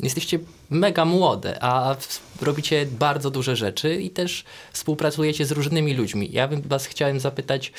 jesteście 0.00 0.38
mega 0.70 1.04
młode, 1.04 1.62
a 1.62 1.96
robicie 2.40 2.86
bardzo 2.86 3.30
duże 3.30 3.56
rzeczy 3.56 3.94
i 3.94 4.10
też 4.10 4.44
współpracujecie 4.72 5.46
z 5.46 5.52
różnymi 5.52 5.94
ludźmi. 5.94 6.28
Ja 6.32 6.48
bym 6.48 6.62
was 6.62 6.86
chciałem 6.86 7.20
zapytać 7.20 7.72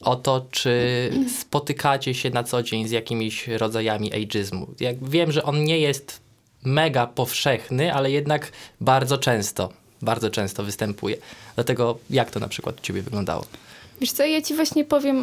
o 0.00 0.16
to, 0.16 0.46
czy 0.50 1.10
spotykacie 1.40 2.14
się 2.14 2.30
na 2.30 2.44
co 2.44 2.62
dzień 2.62 2.88
z 2.88 2.90
jakimiś 2.90 3.48
rodzajami 3.48 4.14
ageizmu. 4.14 4.74
Jak 4.80 5.08
wiem, 5.08 5.32
że 5.32 5.42
on 5.42 5.64
nie 5.64 5.78
jest 5.78 6.20
mega 6.64 7.06
powszechny, 7.06 7.94
ale 7.94 8.10
jednak 8.10 8.52
bardzo 8.80 9.18
często, 9.18 9.72
bardzo 10.02 10.30
często 10.30 10.64
występuje. 10.64 11.16
Dlatego 11.54 11.98
jak 12.10 12.30
to 12.30 12.40
na 12.40 12.48
przykład 12.48 12.80
u 12.80 12.82
ciebie 12.82 13.02
wyglądało? 13.02 13.44
Wiesz 14.00 14.12
co, 14.12 14.24
ja 14.24 14.42
ci 14.42 14.54
właśnie 14.54 14.84
powiem 14.84 15.20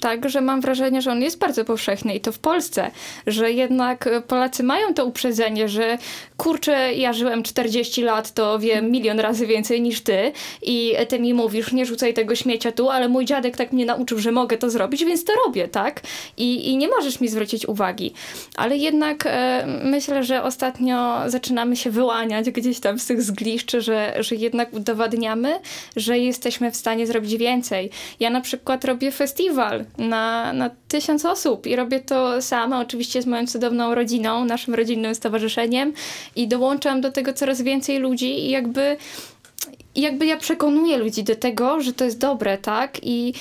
tak, 0.00 0.28
że 0.30 0.40
mam 0.40 0.60
wrażenie, 0.60 1.02
że 1.02 1.12
on 1.12 1.22
jest 1.22 1.38
bardzo 1.38 1.64
powszechny 1.64 2.14
i 2.14 2.20
to 2.20 2.32
w 2.32 2.38
Polsce, 2.38 2.90
że 3.26 3.52
jednak 3.52 4.08
Polacy 4.28 4.62
mają 4.62 4.94
to 4.94 5.06
uprzedzenie, 5.06 5.68
że 5.68 5.98
kurczę, 6.36 6.94
ja 6.94 7.12
żyłem 7.12 7.42
40 7.42 8.02
lat, 8.02 8.32
to 8.32 8.58
wiem 8.58 8.90
milion 8.90 9.20
razy 9.20 9.46
więcej 9.46 9.80
niż 9.80 10.00
ty 10.00 10.32
i 10.62 10.94
ty 11.08 11.18
mi 11.18 11.34
mówisz, 11.34 11.72
nie 11.72 11.86
rzucaj 11.86 12.14
tego 12.14 12.34
śmiecia 12.34 12.72
tu, 12.72 12.90
ale 12.90 13.08
mój 13.08 13.24
dziadek 13.24 13.56
tak 13.56 13.72
mnie 13.72 13.86
nauczył, 13.86 14.18
że 14.18 14.32
mogę 14.32 14.58
to 14.58 14.70
zrobić, 14.70 15.04
więc 15.04 15.24
to 15.24 15.32
robię, 15.46 15.68
tak? 15.68 16.00
I, 16.36 16.68
i 16.70 16.76
nie 16.76 16.88
możesz 16.88 17.20
mi 17.20 17.28
zwrócić 17.28 17.68
uwagi. 17.68 18.12
Ale 18.56 18.76
jednak 18.76 19.24
e, 19.26 19.66
myślę, 19.84 20.24
że 20.24 20.42
ostatnio 20.42 21.20
zaczynamy 21.26 21.76
się 21.76 21.90
wyłaniać 21.90 22.50
gdzieś 22.50 22.80
tam 22.80 22.98
z 22.98 23.06
tych 23.06 23.22
zgliszczy, 23.22 23.80
że, 23.80 24.14
że 24.20 24.36
jednak 24.36 24.72
udowadniamy, 24.72 25.60
że 25.96 26.18
jesteśmy 26.18 26.70
w 26.70 26.76
stanie 26.76 27.06
zrobić 27.06 27.36
więcej. 27.36 27.90
Ja 28.20 28.30
na 28.30 28.40
przykład 28.40 28.84
robię 28.84 29.12
festiwal 29.12 29.84
na, 29.98 30.52
na 30.52 30.70
tysiąc 30.88 31.24
osób 31.24 31.66
i 31.66 31.76
robię 31.76 32.00
to 32.00 32.42
sama, 32.42 32.80
oczywiście 32.80 33.22
z 33.22 33.26
moją 33.26 33.46
cudowną 33.46 33.94
rodziną, 33.94 34.44
naszym 34.44 34.74
rodzinnym 34.74 35.14
stowarzyszeniem 35.14 35.92
i 36.36 36.48
dołączam 36.48 37.00
do 37.00 37.12
tego 37.12 37.32
coraz 37.32 37.62
więcej 37.62 37.98
ludzi 37.98 38.46
i 38.46 38.50
jakby, 38.50 38.96
jakby 39.96 40.26
ja 40.26 40.36
przekonuję 40.36 40.96
ludzi 40.96 41.24
do 41.24 41.36
tego, 41.36 41.80
że 41.80 41.92
to 41.92 42.04
jest 42.04 42.18
dobre, 42.18 42.58
tak? 42.58 42.98
I 43.02 43.34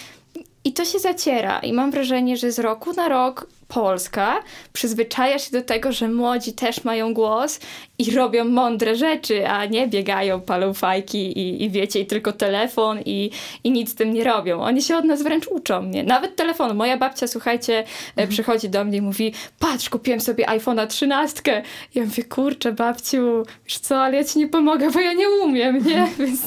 I 0.63 0.73
to 0.73 0.85
się 0.85 0.99
zaciera. 0.99 1.59
I 1.59 1.73
mam 1.73 1.91
wrażenie, 1.91 2.37
że 2.37 2.51
z 2.51 2.59
roku 2.59 2.93
na 2.93 3.09
rok 3.09 3.47
Polska 3.73 4.43
przyzwyczaja 4.73 5.39
się 5.39 5.51
do 5.51 5.61
tego, 5.61 5.91
że 5.91 6.07
młodzi 6.07 6.53
też 6.53 6.83
mają 6.83 7.13
głos 7.13 7.59
i 7.97 8.11
robią 8.11 8.45
mądre 8.45 8.95
rzeczy, 8.95 9.47
a 9.47 9.65
nie 9.65 9.87
biegają, 9.87 10.41
palą 10.41 10.73
fajki 10.73 11.39
i, 11.39 11.63
i 11.63 11.69
wiecie, 11.69 11.99
i 11.99 12.05
tylko 12.05 12.31
telefon 12.31 12.99
i, 13.05 13.31
i 13.63 13.71
nic 13.71 13.91
z 13.91 13.95
tym 13.95 14.13
nie 14.13 14.23
robią. 14.23 14.61
Oni 14.61 14.81
się 14.81 14.97
od 14.97 15.05
nas 15.05 15.23
wręcz 15.23 15.47
uczą, 15.47 15.83
nie? 15.83 16.03
Nawet 16.03 16.35
telefonu. 16.35 16.73
Moja 16.73 16.97
babcia, 16.97 17.27
słuchajcie, 17.27 17.83
e, 18.15 18.27
przychodzi 18.27 18.69
do 18.69 18.85
mnie 18.85 18.97
i 18.97 19.01
mówi, 19.01 19.33
patrz, 19.59 19.89
kupiłem 19.89 20.21
sobie 20.21 20.45
iPhone'a 20.45 20.87
13. 20.87 21.63
Ja 21.95 22.03
mówię, 22.03 22.23
kurczę, 22.23 22.71
babciu, 22.71 23.43
wiesz 23.65 23.79
co, 23.79 24.01
ale 24.01 24.17
ja 24.17 24.23
ci 24.23 24.39
nie 24.39 24.47
pomogę, 24.47 24.91
bo 24.91 24.99
ja 24.99 25.13
nie 25.13 25.29
umiem, 25.29 25.85
nie? 25.85 26.07
Więc 26.19 26.41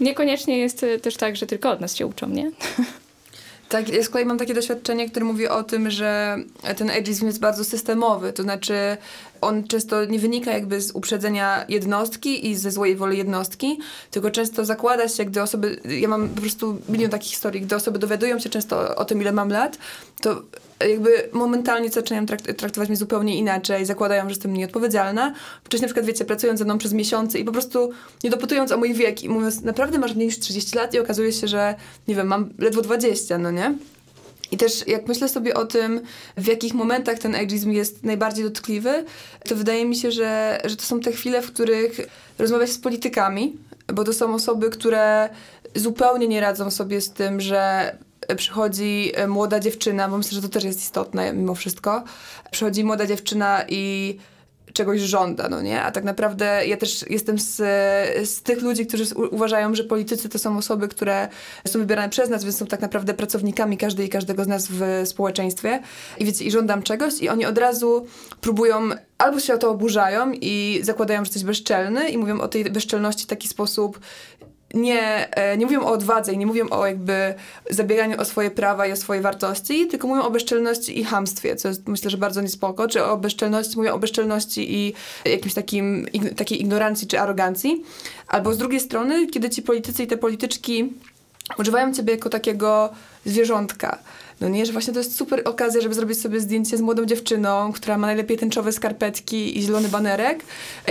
niekoniecznie 0.00 0.58
jest 0.58 0.82
e, 0.82 0.98
też 0.98 1.16
tak, 1.16 1.36
że 1.36 1.46
tylko 1.46 1.70
od 1.70 1.80
nas 1.80 1.96
się 1.96 2.06
uczą, 2.06 2.28
nie? 2.28 2.50
Tak, 3.70 3.88
ja 3.88 4.02
z 4.02 4.08
kolei 4.08 4.26
mam 4.26 4.38
takie 4.38 4.54
doświadczenie, 4.54 5.10
które 5.10 5.24
mówi 5.24 5.48
o 5.48 5.62
tym, 5.62 5.90
że 5.90 6.36
ten 6.76 6.90
ageizm 6.90 7.26
jest 7.26 7.40
bardzo 7.40 7.64
systemowy, 7.64 8.32
to 8.32 8.42
znaczy 8.42 8.96
on 9.40 9.64
często 9.64 10.04
nie 10.04 10.18
wynika 10.18 10.52
jakby 10.52 10.80
z 10.80 10.90
uprzedzenia 10.90 11.64
jednostki 11.68 12.50
i 12.50 12.56
ze 12.56 12.70
złej 12.70 12.96
woli 12.96 13.18
jednostki, 13.18 13.78
tylko 14.10 14.30
często 14.30 14.64
zakłada 14.64 15.08
się, 15.08 15.24
gdy 15.24 15.42
osoby, 15.42 15.80
ja 16.00 16.08
mam 16.08 16.28
po 16.28 16.40
prostu 16.40 16.78
milion 16.88 17.10
takich 17.10 17.30
historii, 17.30 17.60
gdy 17.60 17.76
osoby 17.76 17.98
dowiadują 17.98 18.38
się 18.38 18.50
często 18.50 18.96
o, 18.96 19.04
tym, 19.04 19.20
ile 19.20 19.32
mam 19.32 19.48
lat, 19.48 19.78
to 20.20 20.42
jakby 20.88 21.28
momentalnie 21.32 21.90
zaczynają 21.90 22.26
trakt- 22.26 22.54
traktować 22.54 22.88
mnie 22.88 22.96
zupełnie 22.96 23.38
inaczej, 23.38 23.86
zakładają, 23.86 24.22
że 24.22 24.28
jestem 24.28 24.54
nieodpowiedzialna. 24.54 25.34
Wcześniej 25.64 25.82
na 25.82 25.88
przykład, 25.88 26.06
wiecie, 26.06 26.24
pracując 26.24 26.58
ze 26.58 26.64
mną 26.64 26.78
przez 26.78 26.92
miesiące 26.92 27.38
i 27.38 27.44
po 27.44 27.52
prostu 27.52 27.90
nie 28.24 28.30
dopytując 28.30 28.72
o 28.72 28.76
mój 28.76 28.94
wiek 28.94 29.22
i 29.22 29.28
mówiąc, 29.28 29.62
naprawdę 29.62 29.98
masz 29.98 30.14
mniej 30.14 30.26
niż 30.26 30.38
30 30.38 30.76
lat 30.76 30.94
i 30.94 30.98
okazuje 30.98 31.32
się, 31.32 31.48
że 31.48 31.74
nie 32.08 32.14
wiem, 32.14 32.26
mam 32.26 32.50
ledwo 32.58 32.82
20, 32.82 33.38
no 33.38 33.50
nie? 33.50 33.74
I 34.50 34.56
też 34.56 34.86
jak 34.86 35.08
myślę 35.08 35.28
sobie 35.28 35.54
o 35.54 35.66
tym, 35.66 36.00
w 36.36 36.46
jakich 36.46 36.74
momentach 36.74 37.18
ten 37.18 37.34
ageizm 37.34 37.70
jest 37.70 38.04
najbardziej 38.04 38.44
dotkliwy, 38.44 39.04
to 39.48 39.56
wydaje 39.56 39.84
mi 39.84 39.96
się, 39.96 40.10
że, 40.10 40.60
że 40.64 40.76
to 40.76 40.82
są 40.82 41.00
te 41.00 41.12
chwile, 41.12 41.42
w 41.42 41.52
których 41.52 42.00
rozmawia 42.38 42.66
się 42.66 42.72
z 42.72 42.78
politykami, 42.78 43.56
bo 43.94 44.04
to 44.04 44.12
są 44.12 44.34
osoby, 44.34 44.70
które 44.70 45.28
zupełnie 45.74 46.28
nie 46.28 46.40
radzą 46.40 46.70
sobie 46.70 47.00
z 47.00 47.12
tym, 47.12 47.40
że 47.40 47.96
przychodzi 48.36 49.12
młoda 49.28 49.60
dziewczyna, 49.60 50.08
bo 50.08 50.18
myślę, 50.18 50.32
że 50.32 50.42
to 50.42 50.48
też 50.48 50.64
jest 50.64 50.80
istotne 50.80 51.32
mimo 51.32 51.54
wszystko. 51.54 52.04
Przychodzi 52.50 52.84
młoda 52.84 53.06
dziewczyna 53.06 53.64
i 53.68 54.16
czegoś 54.72 55.00
żąda, 55.00 55.48
no 55.48 55.62
nie? 55.62 55.82
A 55.82 55.90
tak 55.90 56.04
naprawdę 56.04 56.66
ja 56.66 56.76
też 56.76 57.04
jestem 57.10 57.38
z, 57.38 57.56
z 58.28 58.42
tych 58.42 58.62
ludzi, 58.62 58.86
którzy 58.86 59.04
uważają, 59.14 59.74
że 59.74 59.84
politycy 59.84 60.28
to 60.28 60.38
są 60.38 60.58
osoby, 60.58 60.88
które 60.88 61.28
są 61.66 61.78
wybierane 61.78 62.08
przez 62.08 62.30
nas, 62.30 62.44
więc 62.44 62.56
są 62.56 62.66
tak 62.66 62.80
naprawdę 62.80 63.14
pracownikami 63.14 63.76
każdej 63.76 64.06
i 64.06 64.08
każdego 64.08 64.44
z 64.44 64.48
nas 64.48 64.68
w 64.70 65.02
społeczeństwie. 65.04 65.82
I 66.18 66.24
wiecie, 66.24 66.44
i 66.44 66.50
żądam 66.50 66.82
czegoś 66.82 67.20
i 67.20 67.28
oni 67.28 67.46
od 67.46 67.58
razu 67.58 68.06
próbują 68.40 68.90
albo 69.18 69.40
się 69.40 69.54
o 69.54 69.58
to 69.58 69.70
oburzają 69.70 70.32
i 70.32 70.80
zakładają, 70.82 71.24
że 71.24 71.28
jesteś 71.28 71.44
bezczelny 71.44 72.08
i 72.08 72.18
mówią 72.18 72.40
o 72.40 72.48
tej 72.48 72.64
bezczelności 72.64 73.24
w 73.24 73.26
taki 73.26 73.48
sposób 73.48 74.00
nie, 74.74 75.30
e, 75.30 75.56
nie 75.56 75.66
mówią 75.66 75.80
o 75.80 75.92
odwadze 75.92 76.32
i 76.32 76.38
nie 76.38 76.46
mówią 76.46 76.68
o 76.68 76.86
jakby 76.86 77.34
zabieganiu 77.70 78.20
o 78.20 78.24
swoje 78.24 78.50
prawa 78.50 78.86
i 78.86 78.92
o 78.92 78.96
swoje 78.96 79.20
wartości, 79.20 79.86
tylko 79.86 80.08
mówią 80.08 80.22
o 80.22 80.30
bezczelności 80.30 81.00
i 81.00 81.04
hamstwie, 81.04 81.56
co 81.56 81.68
jest 81.68 81.88
myślę, 81.88 82.10
że 82.10 82.18
bardzo 82.18 82.40
niespoko, 82.40 82.88
czy 82.88 83.04
o 83.04 83.16
bezczelności, 83.16 83.76
mówią 83.76 83.92
o 83.92 83.98
bezczelności 83.98 84.74
i 84.74 84.94
jakimś 85.24 85.54
takim, 85.54 86.06
takiej 86.36 86.60
ignorancji 86.60 87.08
czy 87.08 87.20
arogancji. 87.20 87.84
Albo 88.28 88.54
z 88.54 88.58
drugiej 88.58 88.80
strony, 88.80 89.26
kiedy 89.26 89.50
ci 89.50 89.62
politycy 89.62 90.02
i 90.02 90.06
te 90.06 90.16
polityczki 90.16 90.92
używają 91.58 91.94
ciebie 91.94 92.14
jako 92.14 92.28
takiego 92.28 92.90
zwierzątka. 93.24 93.98
No 94.40 94.48
nie, 94.48 94.66
że 94.66 94.72
właśnie 94.72 94.92
to 94.92 94.98
jest 94.98 95.16
super 95.16 95.42
okazja, 95.44 95.80
żeby 95.80 95.94
zrobić 95.94 96.20
sobie 96.20 96.40
zdjęcie 96.40 96.76
z 96.76 96.80
młodą 96.80 97.04
dziewczyną, 97.04 97.72
która 97.72 97.98
ma 97.98 98.06
najlepiej 98.06 98.38
tęczowe 98.38 98.72
skarpetki 98.72 99.58
i 99.58 99.62
zielony 99.62 99.88
banerek. 99.88 100.44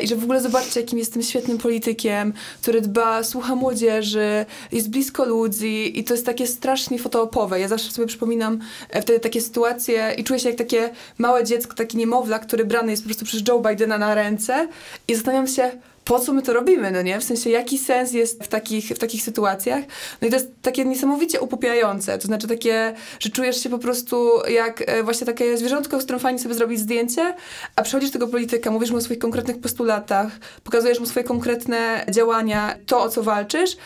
I 0.04 0.08
że 0.08 0.16
w 0.16 0.24
ogóle 0.24 0.42
zobaczcie, 0.42 0.80
jakim 0.80 1.00
jestem 1.00 1.22
świetnym 1.24 1.58
politykiem, 1.58 2.34
który 2.62 2.82
dba, 2.82 3.24
słucha 3.24 3.56
młodzieży, 3.56 4.46
jest 4.72 4.90
blisko 4.90 5.26
ludzi 5.26 6.00
i 6.00 6.04
to 6.04 6.14
jest 6.14 6.26
takie 6.26 6.48
strasznie 6.48 7.00
fotoopowe. 7.00 7.60
Ja 7.60 7.68
zawsze 7.68 7.92
sobie 7.92 8.08
przypominam 8.08 8.60
e, 8.90 9.02
wtedy 9.02 9.20
takie 9.20 9.42
sytuacje 9.42 10.16
i 10.18 10.24
czuję 10.24 10.40
się 10.40 10.50
jak 10.50 10.58
takie 10.58 10.90
małe 11.18 11.44
dziecko, 11.44 11.76
taki 11.76 11.98
niemowlak, 11.98 12.48
który 12.48 12.66
brany 12.66 12.92
jest 12.92 13.04
po 13.04 13.08
prostu 13.08 13.26
przez 13.26 13.48
Joe 13.48 13.60
Bidena 13.60 13.98
na 13.98 14.16
ręce 14.16 14.68
i 15.08 15.16
zastanawiam 15.16 15.48
się, 15.48 15.72
po 16.10 16.20
co 16.20 16.34
my 16.34 16.42
to 16.42 16.54
robimy, 16.54 16.92
no 16.92 17.02
nie? 17.02 17.20
W 17.20 17.24
sensie, 17.24 17.50
jaki 17.50 17.78
sens 17.78 18.12
jest 18.12 18.44
w 18.44 18.48
takich, 18.48 18.86
w 18.86 19.00
takich 19.00 19.22
sytuacjach? 19.22 19.84
No 20.22 20.28
i 20.28 20.32
to 20.32 20.38
jest 20.38 20.52
takie 20.62 20.86
niesamowicie 20.86 21.40
upupiające, 21.40 22.18
to 22.18 22.28
znaczy 22.28 22.48
takie, 22.48 22.94
że 23.20 23.30
czujesz 23.30 23.64
się 23.64 23.70
po 23.70 23.80
prostu 23.80 24.32
jak 24.48 24.84
e, 24.88 25.04
właśnie 25.04 25.28
takie 25.28 25.58
zwierzątko, 25.58 26.02
z 26.02 26.04
którym 26.04 26.20
fajnie 26.20 26.40
sobie 26.40 26.56
zrobić 26.56 26.80
zdjęcie, 26.80 27.36
a 27.76 27.82
przychodzisz 27.82 28.10
do 28.10 28.14
tego 28.14 28.28
polityka, 28.28 28.72
mówisz 28.72 28.92
mu 28.92 28.98
o 28.98 29.02
swoich 29.02 29.20
konkretnych 29.20 29.60
postulatach, 29.60 30.32
pokazujesz 30.64 31.00
mu 31.00 31.06
swoje 31.06 31.24
konkretne 31.24 32.06
działania, 32.12 32.76
to 32.86 33.02
o 33.02 33.10
co 33.10 33.24
walczysz 33.24 33.78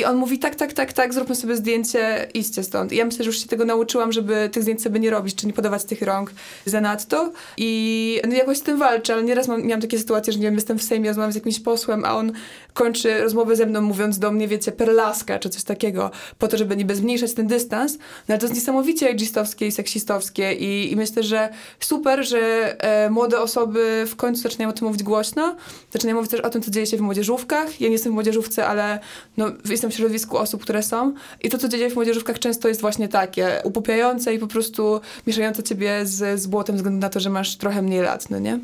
i 0.00 0.04
on 0.04 0.16
mówi 0.16 0.38
tak, 0.38 0.54
tak, 0.54 0.72
tak, 0.72 0.92
tak, 0.92 1.14
zróbmy 1.14 1.34
sobie 1.34 1.56
zdjęcie, 1.56 2.28
idźcie 2.34 2.62
stąd. 2.62 2.92
I 2.92 2.96
ja 2.96 3.04
myślę, 3.04 3.24
że 3.24 3.28
już 3.28 3.38
się 3.38 3.46
tego 3.46 3.64
nauczyłam, 3.64 4.12
żeby 4.12 4.48
tych 4.52 4.62
zdjęć 4.62 4.82
sobie 4.82 5.00
nie 5.00 5.10
robić, 5.10 5.34
czy 5.34 5.46
nie 5.46 5.52
podawać 5.52 5.84
tych 5.84 6.02
rąk 6.02 6.32
zanadto 6.64 7.32
i 7.56 8.20
no, 8.28 8.34
jakoś 8.34 8.58
z 8.58 8.62
tym 8.62 8.78
walczę, 8.78 9.12
ale 9.12 9.22
nieraz 9.22 9.48
mam, 9.48 9.62
miałam 9.62 9.80
takie 9.80 9.98
sytuacje, 9.98 10.32
że 10.32 10.38
nie 10.38 10.44
wiem, 10.44 10.54
jestem 10.54 10.78
w 10.78 10.82
Sejmie, 10.82 11.08
rozmawiam 11.08 11.32
z 11.32 11.34
jakimś 11.34 11.60
posłem, 11.60 12.04
a 12.04 12.16
on 12.16 12.32
kończy 12.74 13.20
rozmowę 13.20 13.56
ze 13.56 13.66
mną 13.66 13.80
mówiąc 13.80 14.18
do 14.18 14.32
mnie, 14.32 14.48
wiecie, 14.48 14.72
perlaska, 14.72 15.38
czy 15.38 15.50
coś 15.50 15.62
takiego, 15.62 16.10
po 16.38 16.48
to, 16.48 16.56
żeby 16.56 16.76
niby 16.76 16.96
zmniejszać 16.96 17.34
ten 17.34 17.46
dystans, 17.46 17.98
no 17.98 18.04
ale 18.28 18.38
to 18.38 18.46
jest 18.46 18.54
niesamowicie 18.54 19.10
ageistowskie 19.10 19.66
i 19.66 19.72
seksistowskie 19.72 20.52
i, 20.52 20.92
i 20.92 20.96
myślę, 20.96 21.22
że 21.22 21.48
super, 21.80 22.28
że 22.28 22.38
e, 22.82 23.10
młode 23.10 23.40
osoby 23.40 24.04
w 24.06 24.16
końcu 24.16 24.42
zaczynają 24.42 24.70
o 24.70 24.72
tym 24.72 24.86
mówić 24.86 25.02
głośno, 25.02 25.56
zaczynają 25.92 26.16
mówić 26.16 26.30
też 26.30 26.40
o 26.40 26.50
tym, 26.50 26.62
co 26.62 26.70
dzieje 26.70 26.86
się 26.86 26.96
w 26.96 27.00
młodzieżówkach. 27.00 27.80
Ja 27.80 27.86
nie 27.86 27.92
jestem 27.92 28.12
w 28.12 28.14
młodzieżówce, 28.14 28.66
ale 28.66 28.98
no, 29.36 29.46
jestem 29.70 29.89
w 29.90 29.94
środowisku 29.94 30.38
osób, 30.38 30.62
które 30.62 30.82
są 30.82 31.14
i 31.40 31.48
to, 31.48 31.58
co 31.58 31.68
dzieje 31.68 31.84
się 31.84 31.90
w 31.90 31.94
młodzieżówkach 31.94 32.38
często 32.38 32.68
jest 32.68 32.80
właśnie 32.80 33.08
takie 33.08 33.60
upupiające 33.64 34.34
i 34.34 34.38
po 34.38 34.46
prostu 34.46 35.00
mieszające 35.26 35.62
ciebie 35.62 36.06
z, 36.06 36.40
z 36.40 36.46
błotem 36.46 36.76
względu 36.76 37.00
na 37.00 37.08
to, 37.08 37.20
że 37.20 37.30
masz 37.30 37.56
trochę 37.56 37.82
mniej 37.82 38.00
lat, 38.00 38.30
no 38.30 38.38
nie? 38.38 38.58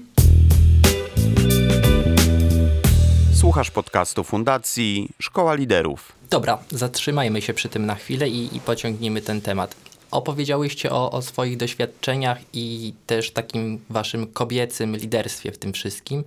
Słuchasz 3.34 3.70
podcastu 3.70 4.24
Fundacji 4.24 5.08
Szkoła 5.18 5.54
Liderów. 5.54 6.12
Dobra, 6.30 6.58
zatrzymajmy 6.70 7.42
się 7.42 7.54
przy 7.54 7.68
tym 7.68 7.86
na 7.86 7.94
chwilę 7.94 8.28
i, 8.28 8.56
i 8.56 8.60
pociągnijmy 8.60 9.22
ten 9.22 9.40
temat. 9.40 9.76
Opowiedziałyście 10.10 10.90
o, 10.90 11.10
o 11.10 11.22
swoich 11.22 11.56
doświadczeniach 11.56 12.38
i 12.52 12.94
też 13.06 13.30
takim 13.30 13.80
waszym 13.90 14.26
kobiecym 14.26 14.96
liderstwie 14.96 15.52
w 15.52 15.58
tym 15.58 15.72
wszystkim. 15.72 16.24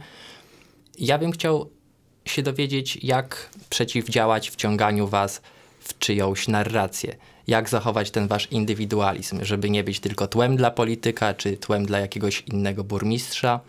Ja 0.99 1.17
bym 1.17 1.31
chciał 1.31 1.69
się 2.31 2.43
dowiedzieć, 2.43 2.99
jak 3.03 3.49
przeciwdziałać 3.69 4.49
wciąganiu 4.49 5.07
was 5.07 5.41
w 5.79 5.99
czyjąś 5.99 6.47
narrację. 6.47 7.15
Jak 7.47 7.69
zachować 7.69 8.11
ten 8.11 8.27
wasz 8.27 8.47
indywidualizm, 8.51 9.39
żeby 9.45 9.69
nie 9.69 9.83
być 9.83 9.99
tylko 9.99 10.27
tłem 10.27 10.57
dla 10.57 10.71
polityka, 10.71 11.33
czy 11.33 11.57
tłem 11.57 11.85
dla 11.85 11.99
jakiegoś 11.99 12.41
innego 12.41 12.83
burmistrza. 12.83 13.59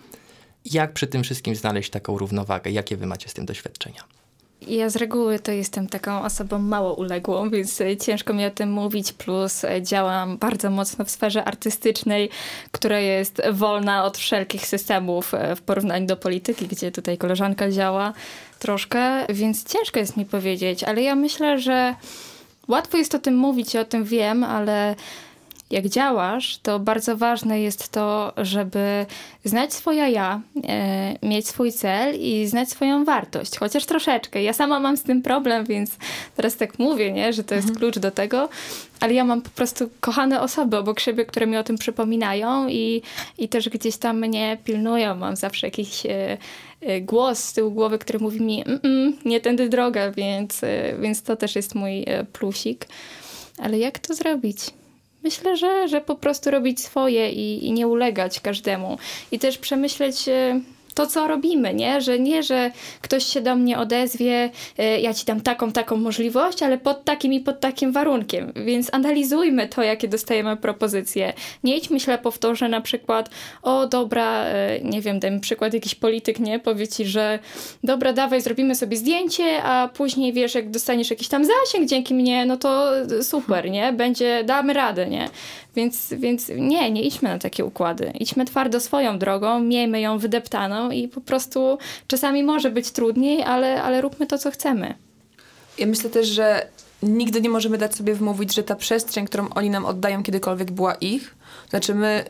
Jak 0.65 0.93
przy 0.93 1.07
tym 1.07 1.23
wszystkim 1.23 1.55
znaleźć 1.55 1.91
taką 1.91 2.19
równowagę? 2.19 2.71
Jakie 2.71 2.97
wy 2.97 3.07
macie 3.07 3.29
z 3.29 3.35
tym 3.35 3.47
doświadczenia? 3.47 4.20
Ja 4.69 4.91
z 4.91 4.97
reguły 4.97 5.39
to 5.39 5.53
jestem 5.53 5.89
taką 5.89 6.23
osobą 6.23 6.59
mało 6.59 6.95
uległą, 6.95 7.51
więc 7.51 7.81
e, 7.81 7.97
ciężko 7.97 8.35
mi 8.35 8.45
o 8.47 8.51
tym 8.51 8.73
mówić, 8.73 9.13
plus 9.13 9.65
e, 9.65 9.83
działam 9.83 10.39
bardzo 10.39 10.71
mocno 10.71 11.05
w 11.05 11.11
sferze 11.11 11.45
artystycznej, 11.45 12.31
która 12.71 12.99
jest 12.99 13.43
wolna 13.53 14.05
od 14.05 14.19
wszelkich 14.19 14.67
systemów 14.67 15.35
e, 15.35 15.57
w 15.57 15.63
porównaniu 15.63 16.07
do 16.07 16.17
polityki, 16.17 16.67
gdzie 16.67 16.93
tutaj 16.93 17.19
koleżanka 17.19 17.71
działa 17.71 18.13
troszkę, 18.59 19.27
więc 19.29 19.65
ciężko 19.65 19.99
jest 19.99 20.17
mi 20.17 20.25
powiedzieć, 20.25 20.85
ale 20.85 21.03
ja 21.03 21.15
myślę, 21.15 21.59
że 21.59 21.95
łatwo 22.69 22.97
jest 22.97 23.15
o 23.15 23.19
tym 23.19 23.37
mówić 23.37 23.75
i 23.75 23.79
o 23.79 23.85
tym 23.85 24.05
wiem, 24.05 24.45
ale 24.45 24.95
jak 25.71 25.89
działasz, 25.89 26.59
to 26.59 26.79
bardzo 26.79 27.17
ważne 27.17 27.61
jest 27.61 27.89
to, 27.89 28.33
żeby 28.37 29.07
znać 29.45 29.75
swoje 29.75 30.11
ja, 30.11 30.41
e, 30.69 31.17
mieć 31.23 31.49
swój 31.49 31.73
cel 31.73 32.21
i 32.21 32.47
znać 32.47 32.69
swoją 32.69 33.05
wartość, 33.05 33.59
chociaż 33.59 33.87
troszeczkę. 33.87 34.43
Ja 34.43 34.53
sama 34.53 34.81
mam 34.81 34.97
z 34.97 35.03
tym 35.03 35.23
problem, 35.23 35.65
więc 35.65 35.91
teraz 36.37 36.57
tak 36.57 36.79
mówię, 36.79 37.13
nie, 37.13 37.33
że 37.33 37.45
to 37.45 37.55
jest 37.55 37.77
klucz 37.77 37.99
do 37.99 38.11
tego, 38.11 38.49
ale 39.01 39.15
ja 39.15 39.25
mam 39.25 39.43
po 39.43 39.51
prostu 39.51 39.91
kochane 40.01 40.41
osoby 40.41 40.77
obok 40.77 41.01
siebie, 41.01 41.25
które 41.25 41.47
mi 41.47 41.57
o 41.57 41.65
tym 41.65 41.79
przypominają 41.79 42.69
i, 42.69 43.03
i 43.39 43.49
też 43.49 43.69
gdzieś 43.69 43.97
tam 43.97 44.19
mnie 44.19 44.59
pilnują. 44.65 45.15
Mam 45.15 45.37
zawsze 45.37 45.67
jakiś 45.67 46.07
e, 46.07 46.39
e, 46.81 47.01
głos 47.01 47.39
z 47.39 47.53
tyłu 47.53 47.71
głowy, 47.71 47.99
który 47.99 48.19
mówi 48.19 48.41
mi, 48.41 48.63
mm, 48.67 48.81
mm, 48.83 49.17
nie 49.25 49.41
tędy 49.41 49.69
droga, 49.69 50.11
więc, 50.11 50.61
więc 51.01 51.23
to 51.23 51.37
też 51.37 51.57
jest 51.57 51.75
mój 51.75 52.05
plusik. 52.33 52.87
Ale 53.59 53.79
jak 53.79 53.99
to 53.99 54.15
zrobić? 54.15 54.80
Myślę, 55.23 55.57
że, 55.57 55.89
że 55.89 56.01
po 56.01 56.15
prostu 56.15 56.51
robić 56.51 56.81
swoje 56.81 57.31
i, 57.31 57.67
i 57.67 57.73
nie 57.73 57.89
ulegać 57.89 58.41
każdemu. 58.41 58.99
I 59.33 59.39
też 59.39 59.59
przemyśleć 59.59 60.29
e, 60.29 60.61
to, 61.01 61.07
co 61.07 61.27
robimy, 61.27 61.75
nie? 61.75 62.01
Że 62.01 62.19
nie, 62.19 62.43
że 62.43 62.71
ktoś 63.01 63.25
się 63.25 63.41
do 63.41 63.57
mnie 63.57 63.79
odezwie, 63.79 64.51
y, 64.79 65.01
ja 65.01 65.15
ci 65.15 65.25
dam 65.25 65.41
taką, 65.41 65.73
taką 65.73 65.97
możliwość, 65.97 66.63
ale 66.63 66.79
pod 66.79 67.05
takim 67.05 67.33
i 67.33 67.41
pod 67.41 67.61
takim 67.61 67.93
warunkiem. 67.93 68.53
Więc 68.67 68.95
analizujmy 68.95 69.69
to, 69.69 69.83
jakie 69.83 70.09
dostajemy 70.09 70.57
propozycje. 70.57 71.33
Nie 71.65 71.77
idźmy 71.77 72.01
ślepo 72.01 72.31
w 72.31 72.39
to, 72.39 72.55
że 72.55 72.69
na 72.69 72.81
przykład, 72.81 73.31
o 73.63 73.87
dobra, 73.87 74.47
y, 74.47 74.81
nie 74.85 75.01
wiem, 75.01 75.21
dajmy 75.21 75.41
przykład, 75.41 75.75
jakiś 75.75 75.95
polityk, 75.95 76.39
nie? 76.39 76.59
Powie 76.59 76.89
ci, 76.89 77.07
że 77.07 77.39
dobra, 77.85 78.13
dawaj, 78.13 78.41
zrobimy 78.41 78.75
sobie 78.75 78.97
zdjęcie, 78.97 79.63
a 79.63 79.89
później, 79.89 80.33
wiesz, 80.33 80.55
jak 80.55 80.71
dostaniesz 80.71 81.11
jakiś 81.11 81.29
tam 81.29 81.45
zasięg 81.45 81.89
dzięki 81.89 82.15
mnie, 82.15 82.47
no 82.47 82.57
to 82.57 82.91
super, 83.23 83.71
nie? 83.71 83.93
Będzie, 83.93 84.45
damy 84.45 84.73
radę, 84.73 85.07
nie? 85.07 85.29
Więc, 85.77 86.15
więc 86.19 86.49
nie, 86.57 86.91
nie 86.91 87.03
idźmy 87.03 87.29
na 87.29 87.39
takie 87.39 87.65
układy. 87.65 88.13
Idźmy 88.21 88.45
twardo 88.45 88.81
swoją 88.81 89.19
drogą, 89.19 89.61
miejmy 89.61 90.01
ją 90.01 90.19
wydeptaną 90.19 90.90
i 90.93 91.09
po 91.09 91.21
prostu 91.21 91.79
czasami 92.07 92.43
może 92.43 92.71
być 92.71 92.91
trudniej, 92.91 93.43
ale, 93.43 93.83
ale 93.83 94.01
róbmy 94.01 94.27
to, 94.27 94.39
co 94.39 94.51
chcemy. 94.51 94.95
Ja 95.79 95.87
myślę 95.87 96.11
też, 96.11 96.29
że 96.29 96.67
nigdy 97.03 97.41
nie 97.41 97.51
możemy 97.51 97.79
dać 97.79 97.95
sobie 97.95 98.15
wmówić, 98.15 98.55
że 98.55 98.63
ta 98.63 98.77
przestrzeń, 98.77 99.27
którą 99.27 99.49
oni 99.49 99.71
nam 99.71 99.85
oddają 99.85 100.23
kiedykolwiek 100.23 100.71
była 100.71 100.95
ich. 100.95 101.35
Znaczy 101.71 101.95
my, 101.95 102.25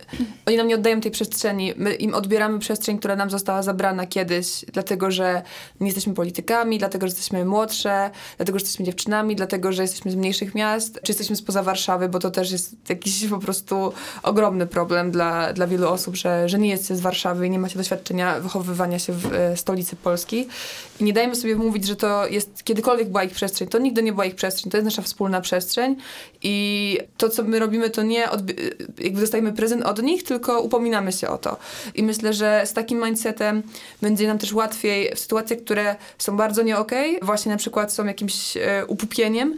oni 0.47 0.57
nam 0.57 0.69
nie 0.69 0.75
oddają 0.75 1.01
tej 1.01 1.11
przestrzeni, 1.11 1.73
my 1.77 1.95
im 1.95 2.15
odbieramy 2.15 2.59
przestrzeń, 2.59 2.99
która 2.99 3.17
nam 3.17 3.31
została 3.31 3.63
zabrana 3.63 4.07
kiedyś, 4.07 4.65
dlatego 4.73 5.11
że 5.11 5.43
nie 5.81 5.87
jesteśmy 5.87 6.15
politykami, 6.15 6.79
dlatego 6.79 7.07
że 7.07 7.11
jesteśmy 7.11 7.45
młodsze, 7.45 8.11
dlatego 8.37 8.59
że 8.59 8.63
jesteśmy 8.63 8.85
dziewczynami, 8.85 9.37
dlatego 9.37 9.73
że 9.73 9.83
jesteśmy 9.83 10.11
z 10.11 10.15
mniejszych 10.15 10.55
miast, 10.55 11.01
czy 11.03 11.13
jesteśmy 11.13 11.37
spoza 11.37 11.63
Warszawy, 11.63 12.09
bo 12.09 12.19
to 12.19 12.31
też 12.31 12.53
jest 12.53 12.77
jakiś 12.89 13.27
po 13.27 13.39
prostu 13.39 13.93
ogromny 14.23 14.67
problem 14.67 15.11
dla, 15.11 15.53
dla 15.53 15.67
wielu 15.67 15.89
osób, 15.89 16.17
że, 16.17 16.49
że 16.49 16.59
nie 16.59 16.69
jesteście 16.69 16.97
z 16.97 17.01
Warszawy 17.01 17.47
i 17.47 17.51
nie 17.51 17.59
macie 17.59 17.79
doświadczenia 17.79 18.41
wychowywania 18.41 18.99
się 18.99 19.13
w 19.13 19.33
e, 19.33 19.57
stolicy 19.57 19.97
Polski. 19.97 20.49
I 21.01 21.05
nie 21.05 21.13
dajmy 21.13 21.37
sobie 21.37 21.57
mówić, 21.57 21.87
że 21.87 21.97
to 21.97 22.27
jest 22.27 22.65
kiedykolwiek 22.65 23.09
była 23.09 23.25
ich 23.25 23.33
przestrzeń. 23.33 23.69
To 23.69 23.79
nigdy 23.79 24.03
nie 24.03 24.13
była 24.13 24.25
ich 24.25 24.35
przestrzeń, 24.35 24.60
to 24.69 24.77
jest 24.77 24.85
nasza 24.85 25.03
wspólna 25.03 25.41
przestrzeń 25.41 25.97
i 26.43 26.99
to, 27.17 27.29
co 27.29 27.43
my 27.43 27.59
robimy, 27.59 27.91
to 27.91 28.03
nie 28.03 28.29
jakby 28.99 29.21
dostajemy 29.21 29.53
prezent 29.53 29.85
od 29.85 30.03
nich, 30.03 30.23
tylko 30.23 30.61
upominamy 30.61 31.13
się 31.13 31.29
o 31.29 31.39
to. 31.39 31.57
I 31.95 32.03
myślę, 32.03 32.33
że 32.33 32.63
z 32.67 32.73
takim 32.73 33.05
mindsetem 33.05 33.63
będzie 34.03 34.27
nam 34.27 34.39
też 34.39 34.53
łatwiej 34.53 35.15
w 35.15 35.19
sytuacjach, 35.19 35.61
które 35.61 35.97
są 36.19 36.37
bardzo 36.37 36.63
nie 36.63 36.79
okej, 36.79 37.19
właśnie 37.23 37.53
na 37.53 37.59
przykład 37.59 37.93
są 37.93 38.07
jakimś 38.07 38.57
e, 38.57 38.87
upupieniem, 38.87 39.57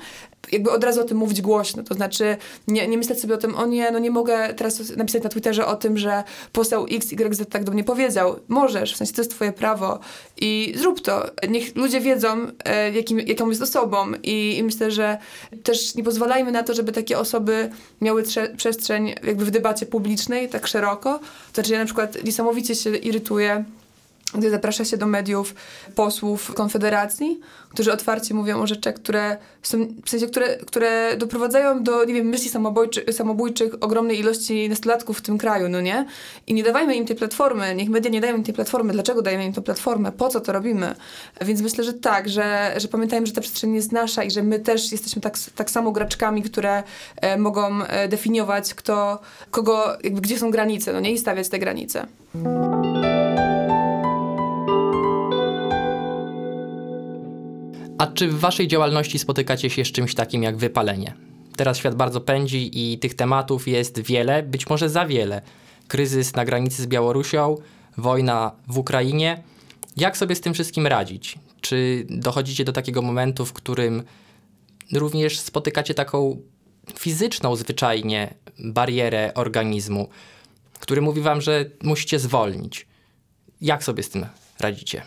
jakby 0.52 0.70
od 0.70 0.84
razu 0.84 1.00
o 1.00 1.04
tym 1.04 1.16
mówić 1.18 1.42
głośno, 1.42 1.82
to 1.82 1.94
znaczy 1.94 2.36
nie, 2.68 2.88
nie 2.88 2.98
myśleć 2.98 3.20
sobie 3.20 3.34
o 3.34 3.38
tym, 3.38 3.54
o 3.54 3.66
nie, 3.66 3.90
no 3.90 3.98
nie 3.98 4.10
mogę 4.10 4.54
teraz 4.54 4.96
napisać 4.96 5.22
na 5.22 5.28
Twitterze 5.28 5.66
o 5.66 5.76
tym, 5.76 5.98
że 5.98 6.24
poseł 6.52 6.86
XYZ 6.90 7.42
tak 7.50 7.64
do 7.64 7.72
mnie 7.72 7.84
powiedział. 7.84 8.36
Możesz, 8.48 8.94
w 8.94 8.96
sensie 8.96 9.12
to 9.12 9.20
jest 9.20 9.30
twoje 9.30 9.52
prawo 9.52 9.98
i 10.40 10.74
zrób 10.76 11.00
to. 11.00 11.24
Niech 11.48 11.76
ludzie 11.76 12.00
wiedzą, 12.00 12.46
e, 12.64 12.92
jakim, 12.92 13.18
jaką 13.20 13.48
jest 13.48 13.62
osobą 13.62 14.06
I, 14.22 14.56
i 14.58 14.62
myślę, 14.62 14.90
że 14.90 15.18
też 15.62 15.94
nie 15.94 16.04
pozwalajmy 16.04 16.52
na 16.52 16.62
to, 16.62 16.74
żeby 16.74 16.92
takie 16.92 17.18
osoby 17.18 17.70
miały 18.00 18.22
trze- 18.22 18.56
przestrzeń 18.56 19.14
jakby 19.22 19.44
w 19.44 19.50
debacie 19.50 19.86
publicznej 19.86 20.48
tak 20.48 20.66
szeroko. 20.66 21.18
To 21.18 21.54
znaczy 21.54 21.72
ja 21.72 21.78
na 21.78 21.84
przykład 21.84 22.24
niesamowicie 22.24 22.74
się 22.74 22.96
irytuję 22.96 23.64
gdy 24.34 24.50
zaprasza 24.50 24.84
się 24.84 24.96
do 24.96 25.06
mediów 25.06 25.54
posłów 25.94 26.54
Konfederacji, 26.54 27.40
którzy 27.70 27.92
otwarcie 27.92 28.34
mówią 28.34 28.60
o 28.62 28.66
rzeczach, 28.66 28.94
które 28.94 29.36
są, 29.62 29.86
w 30.04 30.10
sensie, 30.10 30.26
które, 30.26 30.56
które 30.56 31.16
doprowadzają 31.16 31.82
do, 31.82 32.04
nie 32.04 32.14
wiem, 32.14 32.26
myśli 32.26 32.48
samobójczy, 32.48 33.12
samobójczych 33.12 33.74
ogromnej 33.80 34.20
ilości 34.20 34.68
nastolatków 34.68 35.18
w 35.18 35.22
tym 35.22 35.38
kraju, 35.38 35.68
no 35.68 35.80
nie? 35.80 36.06
I 36.46 36.54
nie 36.54 36.62
dawajmy 36.62 36.96
im 36.96 37.06
tej 37.06 37.16
platformy, 37.16 37.74
niech 37.74 37.88
media 37.88 38.10
nie 38.10 38.20
dają 38.20 38.36
im 38.36 38.44
tej 38.44 38.54
platformy. 38.54 38.92
Dlaczego 38.92 39.22
dajemy 39.22 39.44
im 39.44 39.52
tę 39.52 39.62
platformę? 39.62 40.12
Po 40.12 40.28
co 40.28 40.40
to 40.40 40.52
robimy? 40.52 40.94
Więc 41.40 41.62
myślę, 41.62 41.84
że 41.84 41.92
tak, 41.92 42.28
że, 42.28 42.74
że 42.76 42.88
pamiętajmy, 42.88 43.26
że 43.26 43.32
ta 43.32 43.40
przestrzeń 43.40 43.74
jest 43.74 43.92
nasza 43.92 44.24
i 44.24 44.30
że 44.30 44.42
my 44.42 44.58
też 44.60 44.92
jesteśmy 44.92 45.22
tak, 45.22 45.38
tak 45.54 45.70
samo 45.70 45.92
graczkami, 45.92 46.42
które 46.42 46.82
e, 47.16 47.36
mogą 47.36 47.84
e, 47.84 48.08
definiować, 48.08 48.74
kto, 48.74 49.20
kogo, 49.50 49.84
jakby, 50.04 50.20
gdzie 50.20 50.38
są 50.38 50.50
granice, 50.50 50.92
no 50.92 51.00
nie? 51.00 51.12
I 51.12 51.18
stawiać 51.18 51.48
te 51.48 51.58
granice. 51.58 52.06
A 58.02 58.06
czy 58.06 58.28
w 58.28 58.40
waszej 58.40 58.68
działalności 58.68 59.18
spotykacie 59.18 59.70
się 59.70 59.84
z 59.84 59.92
czymś 59.92 60.14
takim 60.14 60.42
jak 60.42 60.56
wypalenie? 60.56 61.14
Teraz 61.56 61.78
świat 61.78 61.94
bardzo 61.94 62.20
pędzi 62.20 62.92
i 62.92 62.98
tych 62.98 63.14
tematów 63.14 63.68
jest 63.68 64.00
wiele, 64.00 64.42
być 64.42 64.68
może 64.68 64.88
za 64.88 65.06
wiele. 65.06 65.42
Kryzys 65.88 66.34
na 66.34 66.44
granicy 66.44 66.82
z 66.82 66.86
Białorusią, 66.86 67.56
wojna 67.96 68.52
w 68.68 68.78
Ukrainie. 68.78 69.42
Jak 69.96 70.16
sobie 70.16 70.34
z 70.34 70.40
tym 70.40 70.54
wszystkim 70.54 70.86
radzić? 70.86 71.38
Czy 71.60 72.06
dochodzicie 72.10 72.64
do 72.64 72.72
takiego 72.72 73.02
momentu, 73.02 73.46
w 73.46 73.52
którym 73.52 74.02
również 74.92 75.38
spotykacie 75.38 75.94
taką 75.94 76.36
fizyczną 76.98 77.56
zwyczajnie 77.56 78.34
barierę 78.58 79.32
organizmu, 79.34 80.08
który 80.80 81.00
mówi 81.00 81.20
wam, 81.20 81.40
że 81.40 81.64
musicie 81.82 82.18
zwolnić? 82.18 82.86
Jak 83.60 83.84
sobie 83.84 84.02
z 84.02 84.10
tym 84.10 84.26
radzicie? 84.60 85.02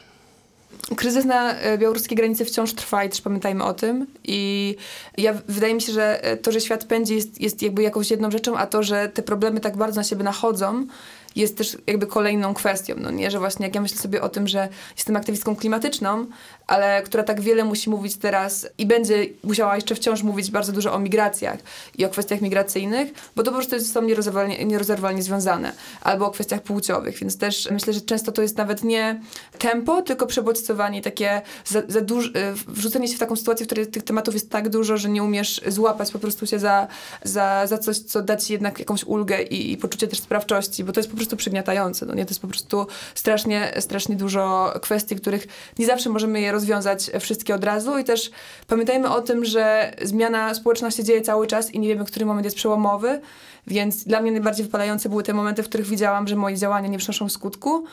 Kryzys 0.96 1.26
na 1.26 1.54
e, 1.54 1.78
białoruskiej 1.78 2.18
granicy 2.18 2.46
wciąż 2.46 2.74
trwa 2.74 3.04
i 3.04 3.10
też 3.10 3.22
pamiętajmy 3.22 3.64
o 3.64 3.74
tym. 3.74 4.08
I 4.24 4.76
ja 5.18 5.34
wydaje 5.48 5.74
mi 5.74 5.82
się, 5.82 5.94
że 5.94 6.24
e, 6.24 6.38
to, 6.38 6.52
że 6.52 6.62
świat 6.62 6.86
pędzi 6.86 7.16
jest, 7.16 7.42
jest 7.42 7.62
jakby 7.62 7.84
jakąś 7.84 8.12
jedną 8.12 8.32
rzeczą, 8.32 8.58
a 8.58 8.68
to, 8.68 8.84
że 8.84 9.10
te 9.10 9.24
problemy 9.24 9.60
tak 9.60 9.78
bardzo 9.78 10.00
na 10.00 10.04
siebie 10.04 10.24
nachodzą, 10.24 10.88
jest 11.36 11.58
też 11.58 11.78
jakby 11.88 12.08
kolejną 12.08 12.54
kwestią, 12.54 12.96
no 12.98 13.12
nie? 13.12 13.32
Że 13.32 13.40
właśnie 13.40 13.66
jak 13.66 13.76
ja 13.76 13.82
myślę 13.82 13.98
sobie 13.98 14.22
o 14.22 14.30
tym, 14.30 14.48
że 14.48 14.70
jestem 14.96 15.16
aktywistką 15.16 15.56
klimatyczną, 15.56 16.26
ale 16.68 17.02
która 17.02 17.24
tak 17.24 17.42
wiele 17.42 17.64
musi 17.64 17.90
mówić 17.90 18.18
teraz 18.18 18.68
i 18.78 18.86
będzie 18.86 19.26
musiała 19.44 19.76
jeszcze 19.76 19.96
wciąż 19.96 20.24
mówić 20.24 20.52
bardzo 20.52 20.72
dużo 20.72 20.94
o 20.94 21.00
migracjach 21.00 21.60
i 21.98 22.06
o 22.06 22.10
kwestiach 22.10 22.42
migracyjnych, 22.42 23.14
bo 23.36 23.44
to 23.44 23.52
po 23.52 23.58
prostu 23.58 23.76
jest, 23.76 23.94
są 23.94 24.02
nierozerwalnie, 24.02 24.66
nierozerwalnie 24.66 25.24
związane, 25.24 25.72
albo 26.02 26.26
o 26.26 26.32
kwestiach 26.32 26.62
płciowych, 26.62 27.20
więc 27.20 27.38
też 27.38 27.68
myślę, 27.72 27.94
że 27.94 28.02
często 28.02 28.32
to 28.32 28.42
jest 28.42 28.58
nawet 28.58 28.84
nie 28.84 29.22
tempo, 29.58 30.02
tylko 30.02 30.28
przebodźcowanie, 30.28 31.02
takie 31.02 31.42
za, 31.66 31.82
za 31.88 32.02
duż, 32.02 32.28
y, 32.28 32.32
wrzucenie 32.68 33.08
się 33.08 33.16
w 33.16 33.20
taką 33.20 33.36
sytuację, 33.36 33.66
w 33.66 33.68
której 33.68 33.88
tych 33.88 34.04
tematów 34.04 34.34
jest 34.34 34.50
tak 34.50 34.70
dużo, 34.70 34.98
że 34.98 35.10
nie 35.10 35.24
umiesz 35.24 35.62
złapać 35.68 36.12
po 36.12 36.20
prostu 36.20 36.46
się 36.46 36.60
za, 36.60 36.88
za, 37.24 37.68
za 37.68 37.78
coś, 37.78 37.98
co 37.98 38.22
da 38.22 38.38
ci 38.38 38.54
jednak 38.54 38.80
jakąś 38.80 39.04
ulgę 39.04 39.44
i, 39.44 39.72
i 39.72 39.78
poczucie 39.78 40.08
też 40.08 40.20
sprawczości, 40.20 40.84
bo 40.84 40.92
to 40.92 41.00
jest 41.00 41.10
po 41.10 41.16
prostu 41.16 41.25
przygniatające, 41.36 42.06
no 42.06 42.14
nie? 42.14 42.26
To 42.26 42.30
jest 42.30 42.42
po 42.42 42.48
prostu 42.48 42.88
strasznie, 43.16 43.74
strasznie 43.80 44.16
dużo 44.16 44.74
kwestii, 44.82 45.16
których 45.16 45.48
nie 45.80 45.86
zawsze 45.86 46.10
możemy 46.10 46.42
je 46.42 46.52
rozwiązać 46.52 47.12
wszystkie 47.20 47.56
od 47.56 47.64
razu. 47.64 47.98
I 47.98 48.04
też 48.04 48.32
pamiętajmy 48.68 49.10
o 49.10 49.22
tym, 49.22 49.46
że 49.46 49.94
zmiana 50.02 50.54
społeczna 50.54 50.92
się 50.92 51.04
dzieje 51.04 51.22
cały 51.22 51.48
czas 51.48 51.72
i 51.72 51.80
nie 51.80 51.88
wiemy, 51.88 52.06
który 52.06 52.26
moment 52.26 52.46
jest 52.46 52.58
przełomowy, 52.58 53.22
więc 53.68 54.04
dla 54.04 54.22
mnie 54.22 54.32
najbardziej 54.32 54.66
wypalające 54.66 55.10
były 55.10 55.24
te 55.24 55.34
momenty, 55.34 55.64
w 55.64 55.70
których 55.70 55.88
widziałam, 55.88 56.28
że 56.28 56.36
moje 56.36 56.58
działania 56.58 56.88
nie 56.88 56.98
przynoszą 56.98 57.30
skutku, 57.30 57.86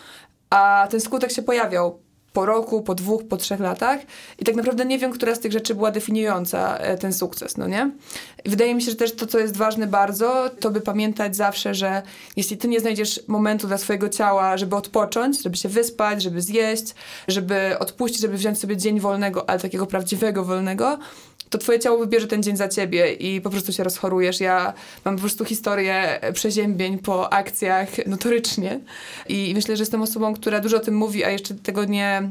a 0.51 0.88
ten 0.90 1.01
skutek 1.01 1.33
się 1.33 1.42
pojawiał 1.42 1.99
po 2.33 2.47
roku, 2.47 2.83
po 2.83 2.95
dwóch, 2.95 3.29
po 3.29 3.37
trzech 3.37 3.61
latach 3.61 4.01
i 4.38 4.45
tak 4.45 4.55
naprawdę 4.55 4.85
nie 4.85 4.99
wiem, 4.99 5.12
która 5.12 5.35
z 5.35 5.40
tych 5.40 5.53
rzeczy 5.53 5.75
była 5.75 5.90
definiująca 5.90 6.79
e, 6.79 6.99
ten 6.99 7.12
sukces, 7.12 7.57
no 7.57 7.68
nie? 7.68 7.90
Wydaje 8.47 8.75
mi 8.75 8.83
się, 8.83 8.90
że 8.90 8.97
też 8.97 9.12
to, 9.12 9.27
co 9.27 9.38
jest 9.38 9.57
ważne 9.57 9.87
bardzo, 9.87 10.51
to 10.61 10.71
by 10.71 10.81
pamiętać 10.81 11.37
zawsze, 11.37 11.75
że 11.75 12.03
jeśli 12.37 12.57
ty 12.57 12.68
nie 12.68 12.81
znajdziesz 12.81 13.21
momentu 13.29 13.66
dla 13.66 13.79
swojego 13.79 14.09
ciała, 14.09 14.57
żeby 14.57 14.77
odpocząć, 14.77 15.42
żeby 15.42 15.57
się 15.57 15.68
wyspać, 15.68 16.23
żeby 16.23 16.42
zjeść, 16.42 16.95
żeby 17.29 17.79
odpuścić, 17.79 18.21
żeby 18.21 18.37
wziąć 18.37 18.59
sobie 18.59 18.77
dzień 18.77 19.01
wolnego, 19.01 19.51
ale 19.51 19.61
takiego 19.61 19.87
prawdziwego 19.87 20.45
wolnego, 20.45 20.99
to 21.53 21.59
twoje 21.59 21.79
ciało 21.79 21.99
wybierze 21.99 22.27
ten 22.27 22.43
dzień 22.43 22.57
za 22.57 22.69
ciebie 22.69 23.12
i 23.12 23.41
po 23.41 23.51
prostu 23.51 23.73
się 23.73 23.85
rozchorujesz. 23.85 24.41
Ja 24.41 24.73
mam 25.05 25.15
po 25.15 25.21
prostu 25.21 25.45
historię 25.45 26.21
przeziębień 26.33 26.99
po 26.99 27.33
akcjach 27.33 28.07
notorycznie 28.07 28.81
i 29.29 29.53
myślę, 29.55 29.77
że 29.77 29.83
jestem 29.83 30.03
osobą, 30.03 30.35
która 30.35 30.61
dużo 30.61 30.77
o 30.77 30.81
tym 30.81 30.95
mówi, 30.95 31.25
a 31.25 31.31
jeszcze 31.31 31.55
tego 31.55 31.85
nie 31.85 32.31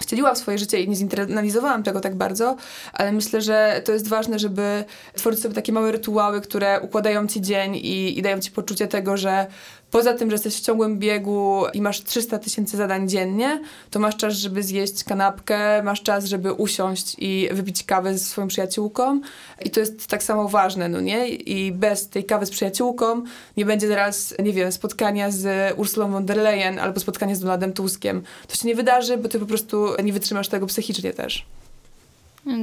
wcieliła 0.00 0.34
w 0.34 0.38
swoje 0.38 0.58
życie 0.58 0.80
i 0.80 0.88
nie 0.88 0.96
zinternalizowałam 0.96 1.82
tego 1.82 2.00
tak 2.00 2.14
bardzo, 2.14 2.56
ale 2.92 3.12
myślę, 3.12 3.40
że 3.42 3.82
to 3.84 3.92
jest 3.92 4.08
ważne, 4.08 4.38
żeby 4.38 4.84
tworzyć 5.14 5.40
sobie 5.40 5.54
takie 5.54 5.72
małe 5.72 5.92
rytuały, 5.92 6.40
które 6.40 6.80
układają 6.80 7.26
ci 7.26 7.40
dzień 7.40 7.76
i, 7.76 8.18
i 8.18 8.22
dają 8.22 8.40
ci 8.40 8.50
poczucie 8.50 8.86
tego, 8.86 9.16
że 9.16 9.46
poza 9.94 10.14
tym, 10.14 10.30
że 10.30 10.34
jesteś 10.34 10.56
w 10.56 10.60
ciągłym 10.60 10.98
biegu 10.98 11.64
i 11.74 11.82
masz 11.82 12.02
300 12.02 12.38
tysięcy 12.38 12.76
zadań 12.76 13.08
dziennie, 13.08 13.60
to 13.90 13.98
masz 14.00 14.16
czas, 14.16 14.34
żeby 14.34 14.62
zjeść 14.62 15.04
kanapkę, 15.04 15.82
masz 15.82 16.02
czas, 16.02 16.24
żeby 16.24 16.52
usiąść 16.52 17.16
i 17.18 17.48
wypić 17.52 17.84
kawę 17.84 18.18
ze 18.18 18.24
swoją 18.24 18.48
przyjaciółką 18.48 19.20
i 19.64 19.70
to 19.70 19.80
jest 19.80 20.06
tak 20.06 20.22
samo 20.22 20.48
ważne, 20.48 20.88
no 20.88 21.00
nie? 21.00 21.28
I 21.28 21.72
bez 21.72 22.08
tej 22.08 22.24
kawy 22.24 22.46
z 22.46 22.50
przyjaciółką 22.50 23.22
nie 23.56 23.64
będzie 23.64 23.88
teraz, 23.88 24.34
nie 24.42 24.52
wiem, 24.52 24.72
spotkania 24.72 25.30
z 25.30 25.74
Ursulą 25.78 26.10
von 26.10 26.26
der 26.26 26.36
Leyen 26.36 26.78
albo 26.78 27.00
spotkania 27.00 27.34
z 27.34 27.40
Donaldem 27.40 27.72
Tuskiem. 27.72 28.22
To 28.48 28.56
się 28.56 28.68
nie 28.68 28.74
wydarzy, 28.74 29.16
bo 29.16 29.28
ty 29.28 29.40
po 29.40 29.46
prostu 29.46 29.88
nie 30.02 30.12
wytrzymasz 30.12 30.48
tego 30.48 30.66
psychicznie 30.66 31.12
też. 31.12 31.46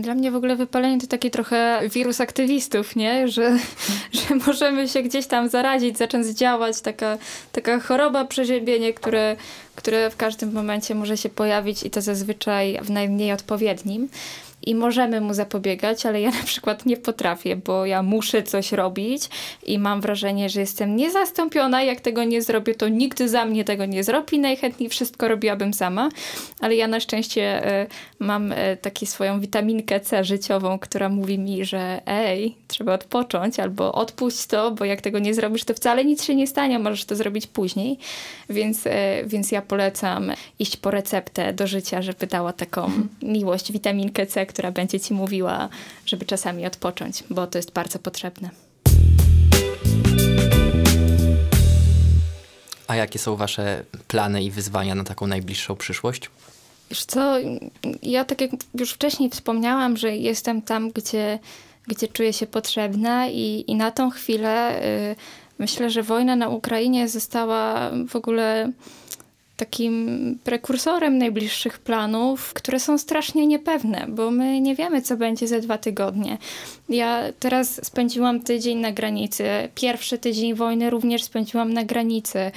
Dla 0.01 0.15
mnie 0.15 0.31
w 0.31 0.35
ogóle 0.35 0.55
wypalenie 0.55 0.99
to 0.99 1.07
taki 1.07 1.31
trochę 1.31 1.81
wirus 1.93 2.21
aktywistów, 2.21 2.95
nie? 2.95 3.27
Że, 3.27 3.57
że 4.29 4.35
możemy 4.47 4.87
się 4.87 5.03
gdzieś 5.03 5.27
tam 5.27 5.49
zarazić, 5.49 5.97
zacząć 5.97 6.27
działać. 6.27 6.81
Taka, 6.81 7.17
taka 7.51 7.79
choroba, 7.79 8.25
przeziębienie, 8.25 8.93
które, 8.93 9.35
które 9.75 10.09
w 10.09 10.17
każdym 10.17 10.51
momencie 10.51 10.95
może 10.95 11.17
się 11.17 11.29
pojawić 11.29 11.83
i 11.83 11.89
to 11.89 12.01
zazwyczaj 12.01 12.79
w 12.81 12.89
najmniej 12.89 13.31
odpowiednim. 13.31 14.09
I 14.63 14.75
możemy 14.75 15.21
mu 15.21 15.33
zapobiegać, 15.33 16.05
ale 16.05 16.21
ja 16.21 16.31
na 16.41 16.43
przykład 16.43 16.85
nie 16.85 16.97
potrafię, 16.97 17.55
bo 17.55 17.85
ja 17.85 18.03
muszę 18.03 18.43
coś 18.43 18.71
robić 18.71 19.23
i 19.65 19.79
mam 19.79 20.01
wrażenie, 20.01 20.49
że 20.49 20.59
jestem 20.59 20.95
niezastąpiona. 20.95 21.83
Jak 21.83 22.01
tego 22.01 22.23
nie 22.23 22.41
zrobię, 22.41 22.75
to 22.75 22.87
nikt 22.87 23.19
za 23.19 23.45
mnie 23.45 23.63
tego 23.63 23.85
nie 23.85 24.03
zrobi. 24.03 24.39
Najchętniej 24.39 24.89
wszystko 24.89 25.27
robiłabym 25.27 25.73
sama, 25.73 26.09
ale 26.59 26.75
ja 26.75 26.87
na 26.87 26.99
szczęście 26.99 27.67
y, 27.83 27.87
mam 28.19 28.51
y, 28.51 28.77
taką 28.81 29.05
swoją 29.05 29.39
witaminkę 29.39 29.99
C 29.99 30.23
życiową, 30.23 30.79
która 30.79 31.09
mówi 31.09 31.39
mi, 31.39 31.65
że 31.65 32.01
ej, 32.05 32.55
trzeba 32.67 32.93
odpocząć 32.93 33.59
albo 33.59 33.91
odpuść 33.91 34.45
to, 34.45 34.71
bo 34.71 34.85
jak 34.85 35.01
tego 35.01 35.19
nie 35.19 35.33
zrobisz, 35.33 35.63
to 35.63 35.73
wcale 35.73 36.05
nic 36.05 36.23
się 36.23 36.35
nie 36.35 36.47
stanie, 36.47 36.79
możesz 36.79 37.05
to 37.05 37.15
zrobić 37.15 37.47
później. 37.47 37.97
Więc, 38.49 38.85
y, 38.85 38.89
więc 39.25 39.51
ja 39.51 39.61
polecam 39.61 40.31
iść 40.59 40.77
po 40.77 40.91
receptę 40.91 41.53
do 41.53 41.67
życia, 41.67 42.01
żeby 42.01 42.27
dała 42.27 42.53
taką 42.53 42.91
miłość, 43.21 43.71
witaminkę 43.71 44.25
C, 44.25 44.45
która 44.51 44.71
będzie 44.71 44.99
ci 44.99 45.13
mówiła, 45.13 45.69
żeby 46.05 46.25
czasami 46.25 46.65
odpocząć, 46.65 47.23
bo 47.29 47.47
to 47.47 47.57
jest 47.57 47.71
bardzo 47.71 47.99
potrzebne. 47.99 48.49
A 52.87 52.95
jakie 52.95 53.19
są 53.19 53.35
wasze 53.35 53.83
plany 54.07 54.43
i 54.43 54.51
wyzwania 54.51 54.95
na 54.95 55.03
taką 55.03 55.27
najbliższą 55.27 55.75
przyszłość? 55.75 56.29
Wiesz 56.89 57.05
co, 57.05 57.35
ja 58.03 58.25
tak 58.25 58.41
jak 58.41 58.51
już 58.75 58.91
wcześniej 58.91 59.29
wspomniałam, 59.29 59.97
że 59.97 60.17
jestem 60.17 60.61
tam, 60.61 60.91
gdzie, 60.91 61.39
gdzie 61.87 62.07
czuję 62.07 62.33
się 62.33 62.47
potrzebna 62.47 63.27
i, 63.27 63.63
i 63.67 63.75
na 63.75 63.91
tą 63.91 64.09
chwilę 64.09 64.83
y, 64.85 65.15
myślę, 65.59 65.89
że 65.89 66.03
wojna 66.03 66.35
na 66.35 66.49
Ukrainie 66.49 67.09
została 67.09 67.91
w 68.09 68.15
ogóle 68.15 68.71
takim 69.61 70.39
prekursorem 70.43 71.17
najbliższych 71.17 71.79
planów, 71.79 72.53
które 72.53 72.79
są 72.79 72.97
strasznie 72.97 73.47
niepewne, 73.47 74.05
bo 74.09 74.31
my 74.31 74.61
nie 74.61 74.75
wiemy, 74.75 75.01
co 75.01 75.17
będzie 75.17 75.47
za 75.47 75.59
dwa 75.59 75.77
tygodnie. 75.77 76.37
Ja 76.89 77.23
teraz 77.39 77.85
spędziłam 77.85 78.39
tydzień 78.39 78.77
na 78.77 78.91
granicy. 78.91 79.43
Pierwszy 79.75 80.17
tydzień 80.17 80.53
wojny 80.53 80.89
również 80.89 81.23
spędziłam 81.23 81.73
na 81.73 81.83
granicy. 81.83 82.51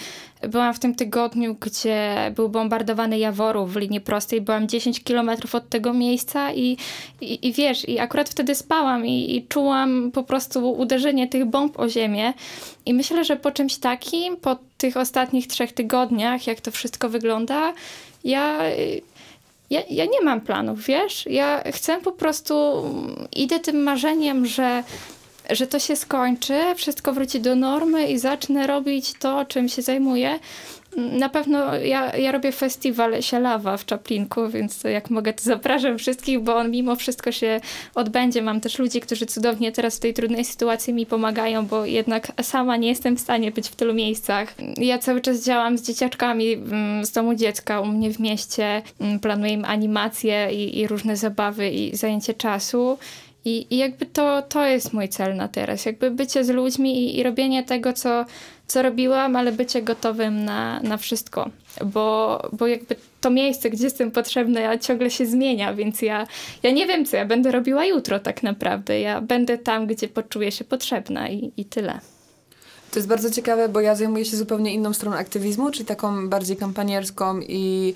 Byłam 0.49 0.75
w 0.75 0.79
tym 0.79 0.95
tygodniu, 0.95 1.57
gdzie 1.61 2.33
był 2.37 2.49
bombardowany 2.49 3.19
Jaworów 3.19 3.73
w 3.73 3.77
linii 3.77 4.01
prostej. 4.01 4.41
Byłam 4.41 4.69
10 4.69 5.05
kilometrów 5.05 5.55
od 5.55 5.69
tego 5.69 5.93
miejsca 5.93 6.53
i, 6.53 6.77
i, 7.21 7.49
i 7.49 7.53
wiesz, 7.53 7.89
i 7.89 7.99
akurat 7.99 8.29
wtedy 8.29 8.55
spałam 8.55 9.07
i, 9.07 9.37
i 9.37 9.47
czułam 9.47 10.11
po 10.13 10.23
prostu 10.23 10.73
uderzenie 10.73 11.29
tych 11.29 11.45
bomb 11.45 11.81
o 11.81 11.89
ziemię. 11.89 12.33
I 12.87 12.95
myślę, 12.95 13.25
że 13.25 13.37
po 13.37 13.51
czymś 13.51 13.77
takim, 13.77 14.37
po 14.37 14.57
tych 14.85 14.97
ostatnich 14.97 15.47
trzech 15.47 15.73
tygodniach, 15.73 16.47
jak 16.47 16.61
to 16.61 16.71
wszystko 16.71 17.09
wygląda, 17.09 17.73
ja 18.25 18.59
ja, 19.71 19.81
ja 19.91 20.05
nie 20.05 20.21
mam 20.21 20.41
planów, 20.41 20.85
wiesz? 20.85 21.27
Ja 21.31 21.63
chcę 21.73 22.01
po 22.01 22.13
prostu, 22.13 22.55
idę 23.37 23.61
tym 23.61 23.83
marzeniem, 23.83 24.47
że, 24.47 24.85
że 25.51 25.67
to 25.67 25.79
się 25.79 25.97
skończy, 25.97 26.61
wszystko 26.77 27.13
wróci 27.13 27.41
do 27.41 27.57
normy 27.57 28.09
i 28.09 28.19
zacznę 28.19 28.67
robić 28.67 29.13
to, 29.19 29.45
czym 29.45 29.69
się 29.69 29.83
zajmuję. 29.83 30.39
Na 30.97 31.29
pewno 31.29 31.77
ja, 31.77 32.17
ja 32.17 32.33
robię 32.33 32.53
festiwal 32.53 33.23
Sielawa 33.23 33.77
w 33.77 33.85
Czaplinku, 33.85 34.49
więc 34.49 34.85
jak 34.85 35.11
mogę, 35.11 35.33
to 35.33 35.45
zapraszam 35.45 35.99
wszystkich, 35.99 36.41
bo 36.41 36.57
on 36.57 36.71
mimo 36.71 36.97
wszystko 36.97 37.33
się 37.33 37.61
odbędzie. 37.95 38.43
Mam 38.43 38.61
też 38.61 38.79
ludzi, 38.79 39.01
którzy 39.01 39.27
cudownie 39.27 39.73
teraz 39.73 39.97
w 39.97 40.01
tej 40.01 40.15
trudnej 40.15 40.45
sytuacji 40.45 40.95
mi 40.95 41.07
pomagają, 41.07 41.67
bo 41.67 41.87
jednak 41.87 42.33
sama 42.43 42.77
nie 42.77 42.89
jestem 42.89 43.17
w 43.17 43.21
stanie 43.21 43.51
być 43.51 43.69
w 43.69 43.77
tylu 43.77 43.95
miejscach. 43.95 44.55
Ja 44.77 44.99
cały 44.99 45.21
czas 45.21 45.45
działam 45.45 45.79
z 45.79 45.83
dzieciaczkami 45.83 46.53
mm, 46.53 47.05
z 47.05 47.13
domu 47.13 47.35
dziecka 47.35 47.81
u 47.81 47.87
mnie 47.87 48.11
w 48.11 48.21
mieście. 48.21 48.83
Mm, 49.01 49.21
Planuję 49.21 49.53
im 49.53 49.65
animacje 49.65 50.49
i, 50.53 50.79
i 50.79 50.87
różne 50.87 51.17
zabawy 51.17 51.71
i 51.71 51.97
zajęcie 51.97 52.35
czasu. 52.35 52.99
I, 53.45 53.67
I 53.71 53.77
jakby 53.77 54.07
to, 54.07 54.43
to 54.43 54.67
jest 54.67 54.93
mój 54.93 55.09
cel 55.09 55.37
na 55.37 55.49
teraz. 55.49 55.87
Jakby 55.87 56.11
bycie 56.11 56.45
z 56.45 56.49
ludźmi 56.49 56.99
i, 56.99 57.19
i 57.19 57.23
robienie 57.23 57.63
tego, 57.63 57.93
co, 57.93 58.25
co 58.67 58.83
robiłam, 58.83 59.37
ale 59.37 59.53
bycie 59.53 59.83
gotowym 59.83 60.45
na, 60.45 60.81
na 60.81 60.97
wszystko. 60.97 61.51
Bo, 61.85 62.39
bo 62.53 62.67
jakby 62.67 62.97
to 63.21 63.31
miejsce, 63.31 63.71
gdzie 63.71 63.85
jestem 63.85 64.11
potrzebna, 64.11 64.79
ciągle 64.79 65.11
się 65.11 65.27
zmienia, 65.27 65.75
więc 65.75 66.03
ja, 66.03 66.27
ja 66.63 66.71
nie 66.71 66.87
wiem, 66.87 67.05
co 67.05 67.17
ja 67.17 67.25
będę 67.25 67.53
robiła 67.53 67.85
jutro 67.85 68.21
tak 68.21 68.43
naprawdę. 68.43 69.01
Ja 69.01 69.21
będę 69.21 69.59
tam, 69.59 69.87
gdzie 69.87 70.09
poczuję 70.09 70.53
się 70.53 70.65
potrzebna 70.65 71.29
i, 71.29 71.53
i 71.57 71.65
tyle. 71.65 72.01
To 72.95 72.99
jest 72.99 73.09
bardzo 73.09 73.31
ciekawe, 73.31 73.69
bo 73.69 73.81
ja 73.81 73.95
zajmuję 73.95 74.25
się 74.25 74.37
zupełnie 74.37 74.75
inną 74.75 74.93
stroną 74.93 75.17
aktywizmu, 75.17 75.71
czyli 75.71 75.85
taką 75.85 76.29
bardziej 76.29 76.57
kampanierską 76.57 77.41
i 77.41 77.95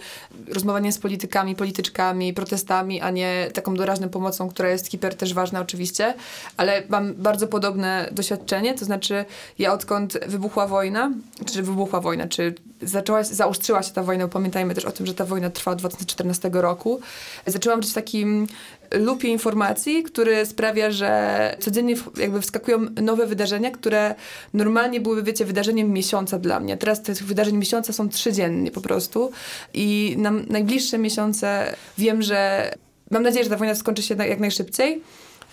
rozmawianiem 0.54 0.92
z 0.92 0.98
politykami, 0.98 1.54
polityczkami, 1.54 2.34
protestami, 2.34 3.00
a 3.00 3.10
nie 3.10 3.50
taką 3.54 3.74
doraźną 3.74 4.08
pomocą, 4.08 4.48
która 4.48 4.68
jest 4.68 4.86
hiper 4.86 5.14
też 5.14 5.34
ważna 5.34 5.60
oczywiście, 5.60 6.14
ale 6.56 6.82
mam 6.88 7.14
bardzo 7.14 7.48
podobne 7.48 8.08
doświadczenie, 8.12 8.74
to 8.74 8.84
znaczy 8.84 9.24
ja 9.58 9.72
odkąd 9.72 10.18
wybuchła 10.26 10.66
wojna, 10.66 11.10
czy 11.46 11.62
wybuchła 11.62 12.00
wojna, 12.00 12.28
czy 12.28 12.54
zaczęła, 12.82 13.24
zaostrzyła 13.24 13.82
się 13.82 13.92
ta 13.92 14.02
wojna, 14.02 14.28
pamiętajmy 14.28 14.74
też 14.74 14.84
o 14.84 14.92
tym, 14.92 15.06
że 15.06 15.14
ta 15.14 15.24
wojna 15.24 15.50
trwa 15.50 15.70
od 15.70 15.78
2014 15.78 16.50
roku, 16.52 17.00
zaczęłam 17.46 17.82
żyć 17.82 17.90
w 17.90 17.94
takim 17.94 18.46
lupie 18.94 19.28
informacji, 19.28 20.02
który 20.02 20.46
sprawia, 20.46 20.90
że 20.90 21.56
codziennie 21.60 21.94
jakby 22.16 22.40
wskakują 22.40 22.78
nowe 23.02 23.26
wydarzenia, 23.26 23.70
które 23.70 24.14
normalnie 24.54 25.00
byłyby, 25.00 25.22
wiecie, 25.22 25.44
wydarzeniem 25.44 25.90
miesiąca 25.92 26.38
dla 26.38 26.60
mnie. 26.60 26.76
Teraz 26.76 27.02
tych 27.02 27.24
wydarzeń 27.24 27.56
miesiąca 27.56 27.92
są 27.92 28.08
trzydziennie 28.08 28.70
po 28.70 28.80
prostu 28.80 29.30
i 29.74 30.14
na 30.18 30.30
najbliższe 30.30 30.98
miesiące 30.98 31.74
wiem, 31.98 32.22
że 32.22 32.70
mam 33.10 33.22
nadzieję, 33.22 33.44
że 33.44 33.50
ta 33.50 33.56
wojna 33.56 33.74
skończy 33.74 34.02
się 34.02 34.14
jak 34.14 34.40
najszybciej. 34.40 35.02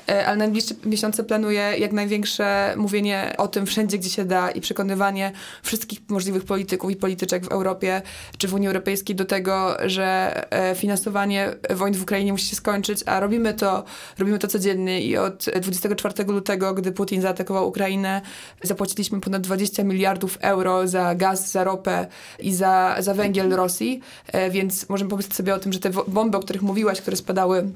E, 0.10 0.26
ale 0.26 0.38
najbliższe 0.38 0.76
miesiące 0.86 1.24
planuję 1.24 1.74
jak 1.80 1.92
największe 1.92 2.74
mówienie 2.78 3.34
o 3.38 3.48
tym 3.48 3.66
wszędzie, 3.66 3.98
gdzie 3.98 4.10
się 4.10 4.26
da 4.26 4.52
i 4.52 4.62
przekonywanie 4.62 5.32
wszystkich 5.64 6.00
możliwych 6.10 6.46
polityków 6.46 6.92
i 6.92 6.96
polityczek 6.96 7.46
w 7.46 7.48
Europie 7.52 8.02
czy 8.38 8.48
w 8.48 8.54
Unii 8.54 8.68
Europejskiej 8.68 9.16
do 9.16 9.26
tego, 9.26 9.78
że 9.86 10.34
e, 10.52 10.76
finansowanie 10.76 11.56
wojny 11.70 11.98
w 11.98 12.04
Ukrainie 12.04 12.32
musi 12.32 12.46
się 12.46 12.56
skończyć, 12.56 13.04
a 13.06 13.20
robimy 13.20 13.54
to, 13.54 13.84
robimy 14.20 14.40
to 14.40 14.48
codziennie. 14.48 15.02
I 15.02 15.18
od 15.18 15.46
24 15.62 16.24
lutego, 16.24 16.74
gdy 16.74 16.92
Putin 16.92 17.22
zaatakował 17.22 17.68
Ukrainę, 17.68 18.22
zapłaciliśmy 18.64 19.22
ponad 19.22 19.42
20 19.42 19.84
miliardów 19.84 20.38
euro 20.42 20.88
za 20.88 21.16
gaz, 21.16 21.52
za 21.52 21.64
ropę 21.64 22.08
i 22.40 22.54
za, 22.54 22.96
za 23.00 23.14
węgiel 23.14 23.50
Rosji, 23.50 24.02
e, 24.28 24.50
więc 24.52 24.90
możemy 24.90 25.10
pomyśleć 25.10 25.36
sobie 25.36 25.56
o 25.56 25.60
tym, 25.60 25.74
że 25.74 25.80
te 25.80 25.90
bomby, 26.08 26.38
o 26.38 26.40
których 26.40 26.62
mówiłaś, 26.62 27.02
które 27.02 27.18
spadały 27.18 27.72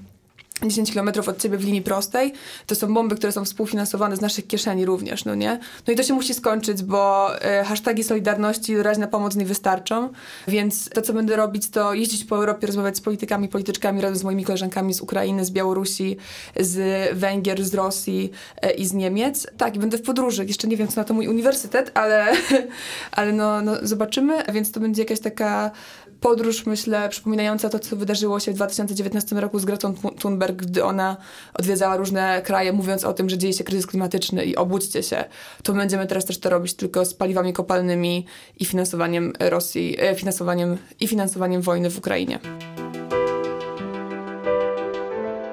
10 0.68 0.92
kilometrów 0.92 1.30
od 1.30 1.42
ciebie 1.42 1.58
w 1.58 1.64
linii 1.64 1.82
prostej, 1.82 2.34
to 2.68 2.76
są 2.76 2.94
bomby, 2.94 3.16
które 3.16 3.32
są 3.32 3.46
współfinansowane 3.46 4.16
z 4.16 4.22
naszych 4.22 4.48
kieszeni 4.48 4.86
również, 4.86 5.26
no 5.26 5.36
nie? 5.36 5.60
No 5.88 5.94
i 5.94 5.96
to 5.96 6.04
się 6.04 6.14
musi 6.14 6.34
skończyć, 6.34 6.84
bo 6.84 7.32
e, 7.42 7.64
hashtagi 7.64 8.04
Solidarności 8.04 8.76
na 8.98 9.08
pomoc 9.08 9.36
nie 9.36 9.46
wystarczą, 9.46 10.10
więc 10.48 10.90
to, 10.90 11.02
co 11.02 11.14
będę 11.14 11.36
robić, 11.36 11.70
to 11.70 11.94
jeździć 11.94 12.26
po 12.26 12.36
Europie, 12.36 12.68
rozmawiać 12.68 12.98
z 12.98 13.02
politykami, 13.02 13.48
polityczkami 13.48 14.02
razem 14.02 14.18
z 14.18 14.24
moimi 14.24 14.44
koleżankami 14.44 14.94
z 14.94 15.02
Ukrainy, 15.02 15.46
z 15.46 15.52
Białorusi, 15.52 16.18
z 16.60 17.10
Węgier, 17.18 17.64
z 17.64 17.74
Rosji 17.74 18.32
e, 18.62 18.72
i 18.72 18.86
z 18.86 18.94
Niemiec. 18.94 19.48
Tak, 19.58 19.76
i 19.76 19.80
będę 19.80 19.98
w 19.98 20.02
podróży. 20.02 20.46
Jeszcze 20.46 20.68
nie 20.68 20.78
wiem, 20.78 20.88
co 20.88 21.02
na 21.02 21.04
to 21.04 21.14
mój 21.14 21.28
uniwersytet, 21.28 21.92
ale, 21.94 22.28
ale 23.12 23.34
no, 23.34 23.62
no 23.62 23.76
zobaczymy, 23.82 24.44
więc 24.54 24.72
to 24.72 24.80
będzie 24.80 25.02
jakaś 25.02 25.20
taka 25.20 25.72
podróż, 26.20 26.66
myślę, 26.66 27.10
przypominająca 27.10 27.70
to, 27.70 27.80
co 27.80 27.96
wydarzyło 27.96 28.40
się 28.40 28.52
w 28.52 28.56
2019 28.56 29.36
roku 29.36 29.60
z 29.60 29.66
Gretą 29.66 29.94
Thunberg, 30.22 30.56
gdy 30.56 30.84
ona 30.84 31.18
odwiedzała 31.54 31.98
różne 31.98 32.42
kraje, 32.46 32.74
mówiąc 32.74 33.04
o 33.04 33.14
tym, 33.14 33.30
że 33.30 33.38
dzieje 33.38 33.54
się 33.54 33.64
kryzys 33.64 33.88
klimatyczny 33.88 34.46
i 34.46 34.56
obudźcie 34.56 35.04
się. 35.04 35.26
To 35.64 35.74
będziemy 35.74 36.08
teraz 36.08 36.26
też 36.26 36.40
to 36.40 36.50
robić 36.50 36.74
tylko 36.74 37.06
z 37.06 37.14
paliwami 37.14 37.54
kopalnymi 37.54 38.26
i 38.60 38.66
finansowaniem 38.66 39.34
Rosji, 39.40 39.96
e, 40.00 40.16
finansowaniem 40.16 40.78
i 41.00 41.08
finansowaniem 41.08 41.62
wojny 41.62 41.90
w 41.90 41.98
Ukrainie. 41.98 42.40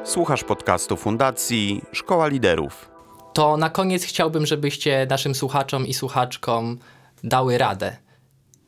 Słuchasz 0.05 0.45
podcastu 0.45 0.97
Fundacji 0.97 1.83
Szkoła 1.93 2.29
Liderów. 2.29 2.91
To 3.33 3.57
na 3.57 3.71
koniec 3.71 4.05
chciałbym, 4.05 4.47
żebyście 4.47 5.07
naszym 5.11 5.35
słuchaczom 5.35 5.87
i 5.87 5.95
słuchaczkom 5.95 6.79
dały 7.25 7.59
radę. 7.59 8.06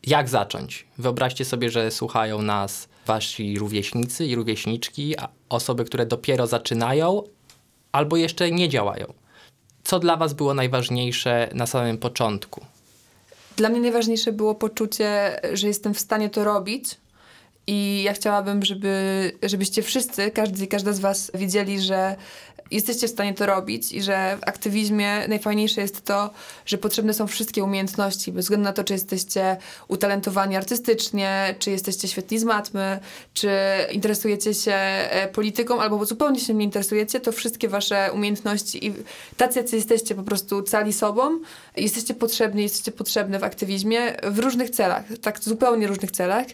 Jak 0.09 0.29
zacząć? 0.29 0.87
Wyobraźcie 0.99 1.45
sobie, 1.45 1.71
że 1.71 1.91
słuchają 1.91 2.43
nas 2.43 2.89
wasi 3.07 3.59
rówieśnicy 3.59 4.27
i 4.27 4.35
rówieśniczki, 4.35 5.15
osoby, 5.49 5.85
które 5.85 6.07
dopiero 6.07 6.47
zaczynają 6.47 7.23
albo 7.93 8.17
jeszcze 8.17 8.51
nie 8.51 8.69
działają. 8.69 9.13
Co 9.85 9.99
dla 9.99 10.17
was 10.17 10.33
było 10.33 10.55
najważniejsze 10.55 11.49
na 11.55 11.67
samym 11.67 11.99
początku? 11.99 12.65
Dla 13.57 13.69
mnie 13.69 13.81
najważniejsze 13.81 14.33
było 14.33 14.55
poczucie, 14.55 15.41
że 15.53 15.67
jestem 15.67 15.95
w 15.95 16.01
stanie 16.01 16.31
to 16.31 16.45
robić 16.45 16.97
I 17.71 18.03
ja 18.03 18.13
chciałabym, 18.13 18.65
żeby, 18.65 19.33
żebyście 19.43 19.83
wszyscy, 19.83 20.31
każdy 20.31 20.65
i 20.65 20.69
każda 20.69 20.93
z 20.93 21.01
was 21.01 21.31
wiedzieli, 21.35 21.81
że 21.81 22.17
jesteście 22.71 23.09
w 23.09 23.11
stanie 23.11 23.35
to 23.35 23.47
robić 23.47 23.93
i 23.93 24.03
że 24.03 24.39
w 24.41 24.49
aktywizmie 24.49 25.29
najfajniejsze 25.29 25.81
jest 25.81 26.05
to, 26.05 26.31
że 26.67 26.79
potrzebne 26.79 27.15
są 27.15 27.27
wszystkie 27.27 27.65
umiejętności, 27.65 28.33
bez 28.33 28.45
względu 28.45 28.65
na 28.65 28.73
to, 28.73 28.85
czy 28.85 28.93
jesteście 28.93 29.57
utalentowani 29.89 30.57
artystycznie, 30.57 31.55
czy 31.59 31.71
jesteście 31.71 32.09
świetni 32.09 32.39
z 32.39 32.45
matmy, 32.45 32.99
czy 33.35 33.51
interesujecie 33.93 34.55
się 34.55 34.73
e, 34.73 35.29
polityką, 35.29 35.81
albo 35.81 36.05
zupełnie 36.05 36.41
się 36.41 36.55
nie 36.55 36.65
interesujecie, 36.65 37.21
to 37.21 37.33
wszystkie 37.33 37.69
wasze 37.69 38.11
umiejętności 38.15 38.87
i 38.87 38.93
tacy, 39.37 39.59
jacy 39.59 39.77
jesteście 39.77 40.15
po 40.15 40.23
prostu 40.23 40.63
cali 40.63 40.93
sobą, 40.93 41.41
jesteście 41.77 42.15
potrzebni, 42.15 42.63
jesteście 42.63 42.93
potrzebne 42.93 43.39
w 43.39 43.45
aktywizmie 43.45 44.01
w 44.23 44.39
różnych 44.39 44.71
celach, 44.71 45.05
tak 45.23 45.41
zupełnie 45.41 45.87
różnych 45.87 46.11
celach. 46.11 46.47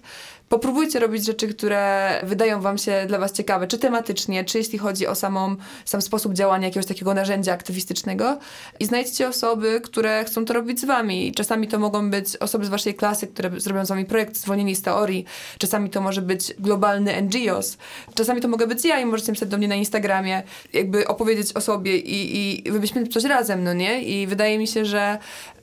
Popróbujcie 0.48 0.98
robić 0.98 1.24
rzeczy, 1.24 1.48
które 1.48 2.10
wydają 2.22 2.60
wam 2.60 2.78
się 2.78 3.04
dla 3.08 3.18
was 3.18 3.32
ciekawe, 3.32 3.66
czy 3.66 3.78
tematycznie, 3.78 4.44
czy 4.44 4.58
jeśli 4.58 4.78
chodzi 4.78 5.06
o 5.06 5.14
samą, 5.14 5.56
sam 5.84 6.02
sposób 6.02 6.34
działania 6.34 6.66
jakiegoś 6.66 6.86
takiego 6.86 7.14
narzędzia 7.14 7.52
aktywistycznego 7.52 8.38
i 8.80 8.86
znajdźcie 8.86 9.28
osoby, 9.28 9.80
które 9.84 10.24
chcą 10.24 10.44
to 10.44 10.54
robić 10.54 10.80
z 10.80 10.84
wami. 10.84 11.32
Czasami 11.32 11.68
to 11.68 11.78
mogą 11.78 12.10
być 12.10 12.36
osoby 12.36 12.64
z 12.64 12.68
waszej 12.68 12.94
klasy, 12.94 13.26
które 13.26 13.60
zrobią 13.60 13.84
z 13.84 13.88
wami 13.88 14.04
projekt 14.04 14.36
Zwolnieni 14.36 14.76
z 14.76 14.82
teorii, 14.82 15.24
czasami 15.58 15.90
to 15.90 16.00
może 16.00 16.22
być 16.22 16.54
globalny 16.58 17.22
NGOs, 17.22 17.78
czasami 18.14 18.40
to 18.40 18.48
mogę 18.48 18.66
być 18.66 18.84
ja 18.84 19.00
i 19.00 19.04
możecie 19.06 19.32
pisać 19.32 19.48
do 19.48 19.58
mnie 19.58 19.68
na 19.68 19.74
Instagramie, 19.74 20.42
jakby 20.72 21.08
opowiedzieć 21.08 21.52
o 21.52 21.60
sobie 21.60 21.98
i, 21.98 22.66
i 22.66 22.70
wymyślimy 22.70 23.06
coś 23.06 23.24
razem, 23.24 23.64
no 23.64 23.72
nie? 23.72 24.02
I 24.02 24.26
wydaje 24.26 24.58
mi 24.58 24.66
się, 24.66 24.84
że 24.84 25.18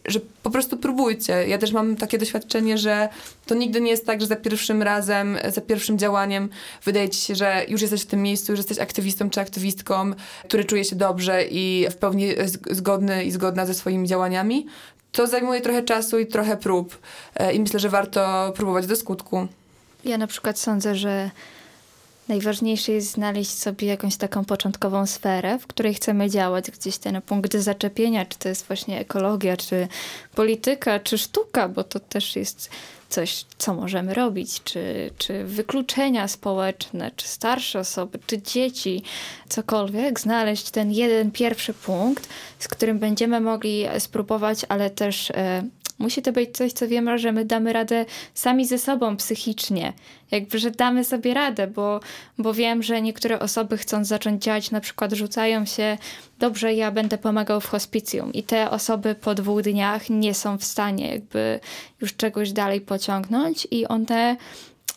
że 0.06 0.20
po 0.44 0.50
prostu 0.50 0.78
próbujcie. 0.78 1.48
Ja 1.48 1.58
też 1.58 1.72
mam 1.72 1.96
takie 1.96 2.18
doświadczenie, 2.18 2.78
że 2.78 3.10
to 3.46 3.56
nigdy 3.56 3.82
nie 3.82 3.92
jest 3.92 4.06
tak, 4.06 4.22
że 4.22 4.28
za 4.28 4.36
pierwszym 4.36 4.71
razem, 4.80 5.38
za 5.50 5.62
pierwszym 5.62 5.98
działaniem 5.98 6.50
wydaje 6.84 7.10
ci 7.10 7.22
się, 7.22 7.36
że 7.36 7.66
już 7.68 7.82
jesteś 7.82 8.02
w 8.02 8.06
tym 8.06 8.22
miejscu, 8.22 8.52
już 8.52 8.60
jesteś 8.60 8.80
aktywistą 8.80 9.30
czy 9.30 9.42
aktywistką, 9.42 10.12
który 10.44 10.66
czuje 10.66 10.86
się 10.86 10.96
dobrze 10.96 11.44
i 11.44 11.88
w 11.92 11.96
pełni 11.96 12.28
zgodny 12.72 13.24
i 13.24 13.32
zgodna 13.32 13.66
ze 13.66 13.74
swoimi 13.74 14.08
działaniami. 14.08 14.66
To 15.12 15.28
zajmuje 15.28 15.62
trochę 15.62 15.84
czasu 15.84 16.20
i 16.20 16.28
trochę 16.28 16.58
prób 16.58 17.00
e, 17.36 17.54
i 17.54 17.60
myślę, 17.60 17.80
że 17.80 17.90
warto 17.90 18.54
próbować 18.56 18.88
do 18.88 18.96
skutku. 18.96 19.48
Ja 20.06 20.18
na 20.18 20.28
przykład 20.28 20.60
sądzę, 20.60 20.96
że 20.96 21.32
najważniejsze 22.28 22.92
jest 22.92 23.12
znaleźć 23.12 23.52
sobie 23.52 23.88
jakąś 23.88 24.18
taką 24.18 24.46
początkową 24.46 25.06
sferę, 25.06 25.60
w 25.60 25.68
której 25.68 25.94
chcemy 25.94 26.30
działać, 26.30 26.72
gdzieś 26.72 26.98
ten 26.98 27.22
punkt 27.22 27.56
zaczepienia, 27.56 28.26
czy 28.26 28.40
to 28.40 28.50
jest 28.50 28.68
właśnie 28.68 29.00
ekologia, 29.00 29.58
czy 29.58 29.88
polityka, 30.36 31.00
czy 31.00 31.18
sztuka, 31.18 31.70
bo 31.70 31.84
to 31.84 32.00
też 32.00 32.36
jest 32.36 32.70
coś, 33.12 33.46
co 33.58 33.74
możemy 33.74 34.14
robić, 34.14 34.64
czy, 34.64 35.12
czy 35.18 35.44
wykluczenia 35.44 36.28
społeczne, 36.28 37.12
czy 37.16 37.28
starsze 37.28 37.80
osoby, 37.80 38.20
czy 38.26 38.42
dzieci, 38.42 39.04
cokolwiek, 39.50 40.20
znaleźć 40.20 40.70
ten 40.70 40.92
jeden 40.92 41.32
pierwszy 41.32 41.74
punkt, 41.74 42.30
z 42.60 42.68
którym 42.68 43.00
będziemy 43.00 43.40
mogli 43.40 43.86
spróbować, 44.00 44.66
ale 44.70 44.90
też 44.90 45.32
e, 45.32 45.64
musi 46.02 46.22
to 46.22 46.32
być 46.32 46.58
coś, 46.58 46.74
co 46.74 46.88
wiemy, 46.88 47.20
że 47.20 47.32
my 47.32 47.46
damy 47.46 47.74
radę 47.74 48.06
sami 48.34 48.66
ze 48.66 48.78
sobą 48.78 49.18
psychicznie. 49.18 49.94
Jakby, 50.32 50.60
że 50.60 50.72
damy 50.72 51.04
sobie 51.04 51.34
radę, 51.34 51.68
bo, 51.68 52.00
bo 52.38 52.54
wiem, 52.54 52.84
że 52.84 53.02
niektóre 53.02 53.40
osoby 53.40 53.78
chcąc 53.78 54.08
zacząć 54.08 54.44
działać, 54.44 54.72
na 54.72 54.80
przykład 54.80 55.14
rzucają 55.14 55.66
się, 55.66 55.98
dobrze, 56.40 56.74
ja 56.74 56.92
będę 56.92 57.18
pomagał 57.18 57.62
w 57.62 57.66
hospicjum 57.66 58.34
i 58.34 58.44
te 58.44 58.70
osoby 58.70 59.16
po 59.16 59.36
dwóch 59.36 59.62
dniach 59.62 60.10
nie 60.10 60.34
są 60.34 60.58
w 60.58 60.64
stanie 60.64 61.12
jakby 61.12 61.60
już 62.02 62.16
czegoś 62.16 62.52
dalej 62.52 62.82
pociągnąć 62.82 63.68
i 63.72 63.88
one 63.88 64.38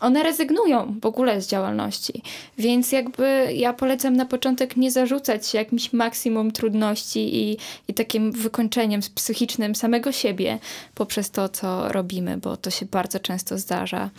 one 0.05 0.23
rezygnują 0.23 0.95
w 1.01 1.05
ogóle 1.05 1.41
z 1.41 1.47
działalności. 1.47 2.21
Więc 2.57 2.91
jakby 2.91 3.47
ja 3.53 3.73
polecam 3.73 4.15
na 4.15 4.25
początek 4.25 4.77
nie 4.77 4.91
zarzucać 4.91 5.47
się 5.47 5.57
jakimś 5.57 5.93
maksimum 5.93 6.51
trudności 6.51 7.35
i, 7.35 7.57
i 7.87 7.93
takim 7.93 8.31
wykończeniem 8.31 9.01
psychicznym 9.15 9.75
samego 9.75 10.11
siebie 10.11 10.59
poprzez 10.95 11.31
to, 11.31 11.49
co 11.49 11.89
robimy, 11.89 12.37
bo 12.37 12.57
to 12.57 12.69
się 12.69 12.85
bardzo 12.85 13.19
często 13.19 13.57
zdarza. 13.57 14.09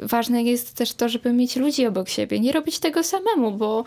Ważne 0.00 0.42
jest 0.42 0.74
też 0.74 0.92
to, 0.92 1.08
żeby 1.08 1.32
mieć 1.32 1.56
ludzi 1.56 1.86
obok 1.86 2.08
siebie, 2.08 2.40
nie 2.40 2.52
robić 2.52 2.78
tego 2.78 3.02
samemu, 3.02 3.52
bo 3.52 3.84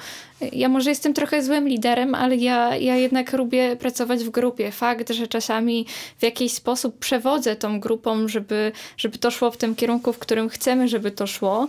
ja 0.54 0.69
może 0.69 0.89
jestem 0.89 1.13
trochę 1.13 1.43
złym 1.43 1.67
liderem, 1.67 2.15
ale 2.15 2.36
ja, 2.36 2.75
ja 2.75 2.95
jednak 2.95 3.34
lubię 3.34 3.75
pracować 3.75 4.23
w 4.23 4.30
grupie. 4.30 4.71
Fakt, 4.71 5.10
że 5.10 5.28
czasami 5.28 5.86
w 6.17 6.23
jakiś 6.23 6.54
sposób 6.54 6.99
przewodzę 6.99 7.56
tą 7.56 7.80
grupą, 7.80 8.28
żeby, 8.28 8.71
żeby 8.97 9.17
to 9.17 9.32
szło 9.32 9.52
w 9.52 9.58
tym 9.58 9.75
kierunku, 9.75 10.13
w 10.13 10.19
którym 10.19 10.49
chcemy, 10.49 10.88
żeby 10.88 11.12
to 11.12 11.28
szło, 11.28 11.67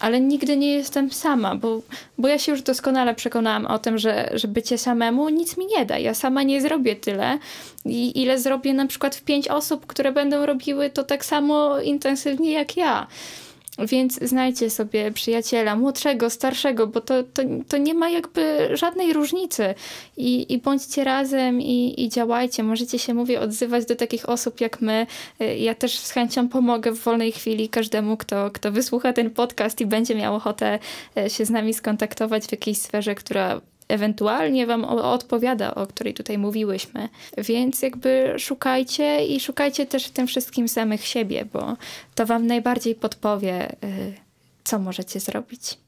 ale 0.00 0.20
nigdy 0.20 0.56
nie 0.56 0.72
jestem 0.72 1.12
sama, 1.12 1.54
bo, 1.56 1.82
bo 2.18 2.28
ja 2.28 2.38
się 2.38 2.52
już 2.52 2.62
doskonale 2.62 3.14
przekonałam 3.14 3.66
o 3.66 3.78
tym, 3.78 3.98
że, 3.98 4.30
że 4.34 4.48
bycie 4.48 4.78
samemu 4.78 5.28
nic 5.28 5.56
mi 5.56 5.66
nie 5.66 5.86
da. 5.86 5.98
Ja 5.98 6.14
sama 6.14 6.42
nie 6.42 6.60
zrobię 6.60 6.96
tyle, 6.96 7.38
i 7.84 8.22
ile 8.22 8.38
zrobię 8.38 8.74
na 8.74 8.86
przykład 8.86 9.16
w 9.16 9.22
pięć 9.22 9.48
osób, 9.48 9.86
które 9.86 10.12
będą 10.12 10.46
robiły 10.46 10.90
to 10.90 11.04
tak 11.04 11.24
samo 11.24 11.80
intensywnie 11.80 12.52
jak 12.52 12.76
ja. 12.76 13.06
Więc 13.86 14.18
znajdźcie 14.22 14.70
sobie 14.70 15.12
przyjaciela, 15.12 15.76
młodszego, 15.76 16.30
starszego, 16.30 16.86
bo 16.86 17.00
to, 17.00 17.22
to, 17.22 17.42
to 17.68 17.76
nie 17.76 17.94
ma 17.94 18.10
jakby 18.10 18.70
żadnej 18.76 19.12
różnicy. 19.12 19.74
I, 20.16 20.52
i 20.52 20.58
bądźcie 20.58 21.04
razem 21.04 21.60
i, 21.60 22.04
i 22.04 22.08
działajcie. 22.08 22.62
Możecie 22.62 22.98
się, 22.98 23.14
mówię, 23.14 23.40
odzywać 23.40 23.86
do 23.86 23.96
takich 23.96 24.28
osób 24.28 24.60
jak 24.60 24.80
my. 24.80 25.06
Y, 25.40 25.56
Ja 25.56 25.74
też 25.74 25.98
z 25.98 26.10
chęcią 26.10 26.48
pomogę 26.48 26.92
w 26.92 27.00
wolnej 27.00 27.32
chwili 27.32 27.68
każdemu, 27.68 28.16
kto, 28.16 28.50
kto 28.50 28.72
wysłucha 28.72 29.12
ten 29.12 29.30
podcast 29.30 29.80
i 29.80 29.86
będzie 29.86 30.14
miał 30.14 30.34
ochotę 30.34 30.78
y, 31.18 31.30
się 31.30 31.44
z 31.44 31.50
nami 31.50 31.74
skontaktować 31.74 32.46
w 32.46 32.52
jakiejś 32.52 32.78
sferze, 32.78 33.14
która 33.14 33.60
ewentualnie 33.90 34.66
wam 34.66 34.84
odpowiada, 34.84 35.74
o 35.74 35.86
której 35.86 36.14
tutaj 36.14 36.38
mówiłyśmy. 36.38 37.08
Więc 37.38 37.82
jakby 37.82 38.34
szukajcie 38.38 39.26
i 39.26 39.40
szukajcie 39.40 39.86
też 39.86 40.06
w 40.06 40.10
tym 40.10 40.26
wszystkim 40.26 40.68
samych 40.68 41.06
siebie, 41.06 41.44
bo 41.52 41.76
to 42.14 42.26
wam 42.26 42.46
najbardziej 42.46 42.94
podpowie, 42.94 43.72
y, 43.72 43.76
co 44.64 44.78
możecie 44.78 45.20
zrobić. 45.20 45.78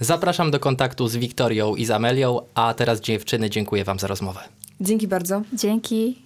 Zapraszam 0.00 0.50
do 0.50 0.60
kontaktu 0.60 1.08
z 1.08 1.16
Wiktorią 1.16 1.74
i 1.74 1.84
z 1.84 1.90
Amelią, 1.90 2.40
a 2.54 2.74
teraz 2.74 3.00
dziewczyny 3.00 3.50
dziękuję 3.50 3.84
wam 3.84 3.98
za 3.98 4.06
rozmowę. 4.06 4.40
Dzięki 4.80 5.08
bardzo. 5.08 5.42
Dzięki. 5.52 6.18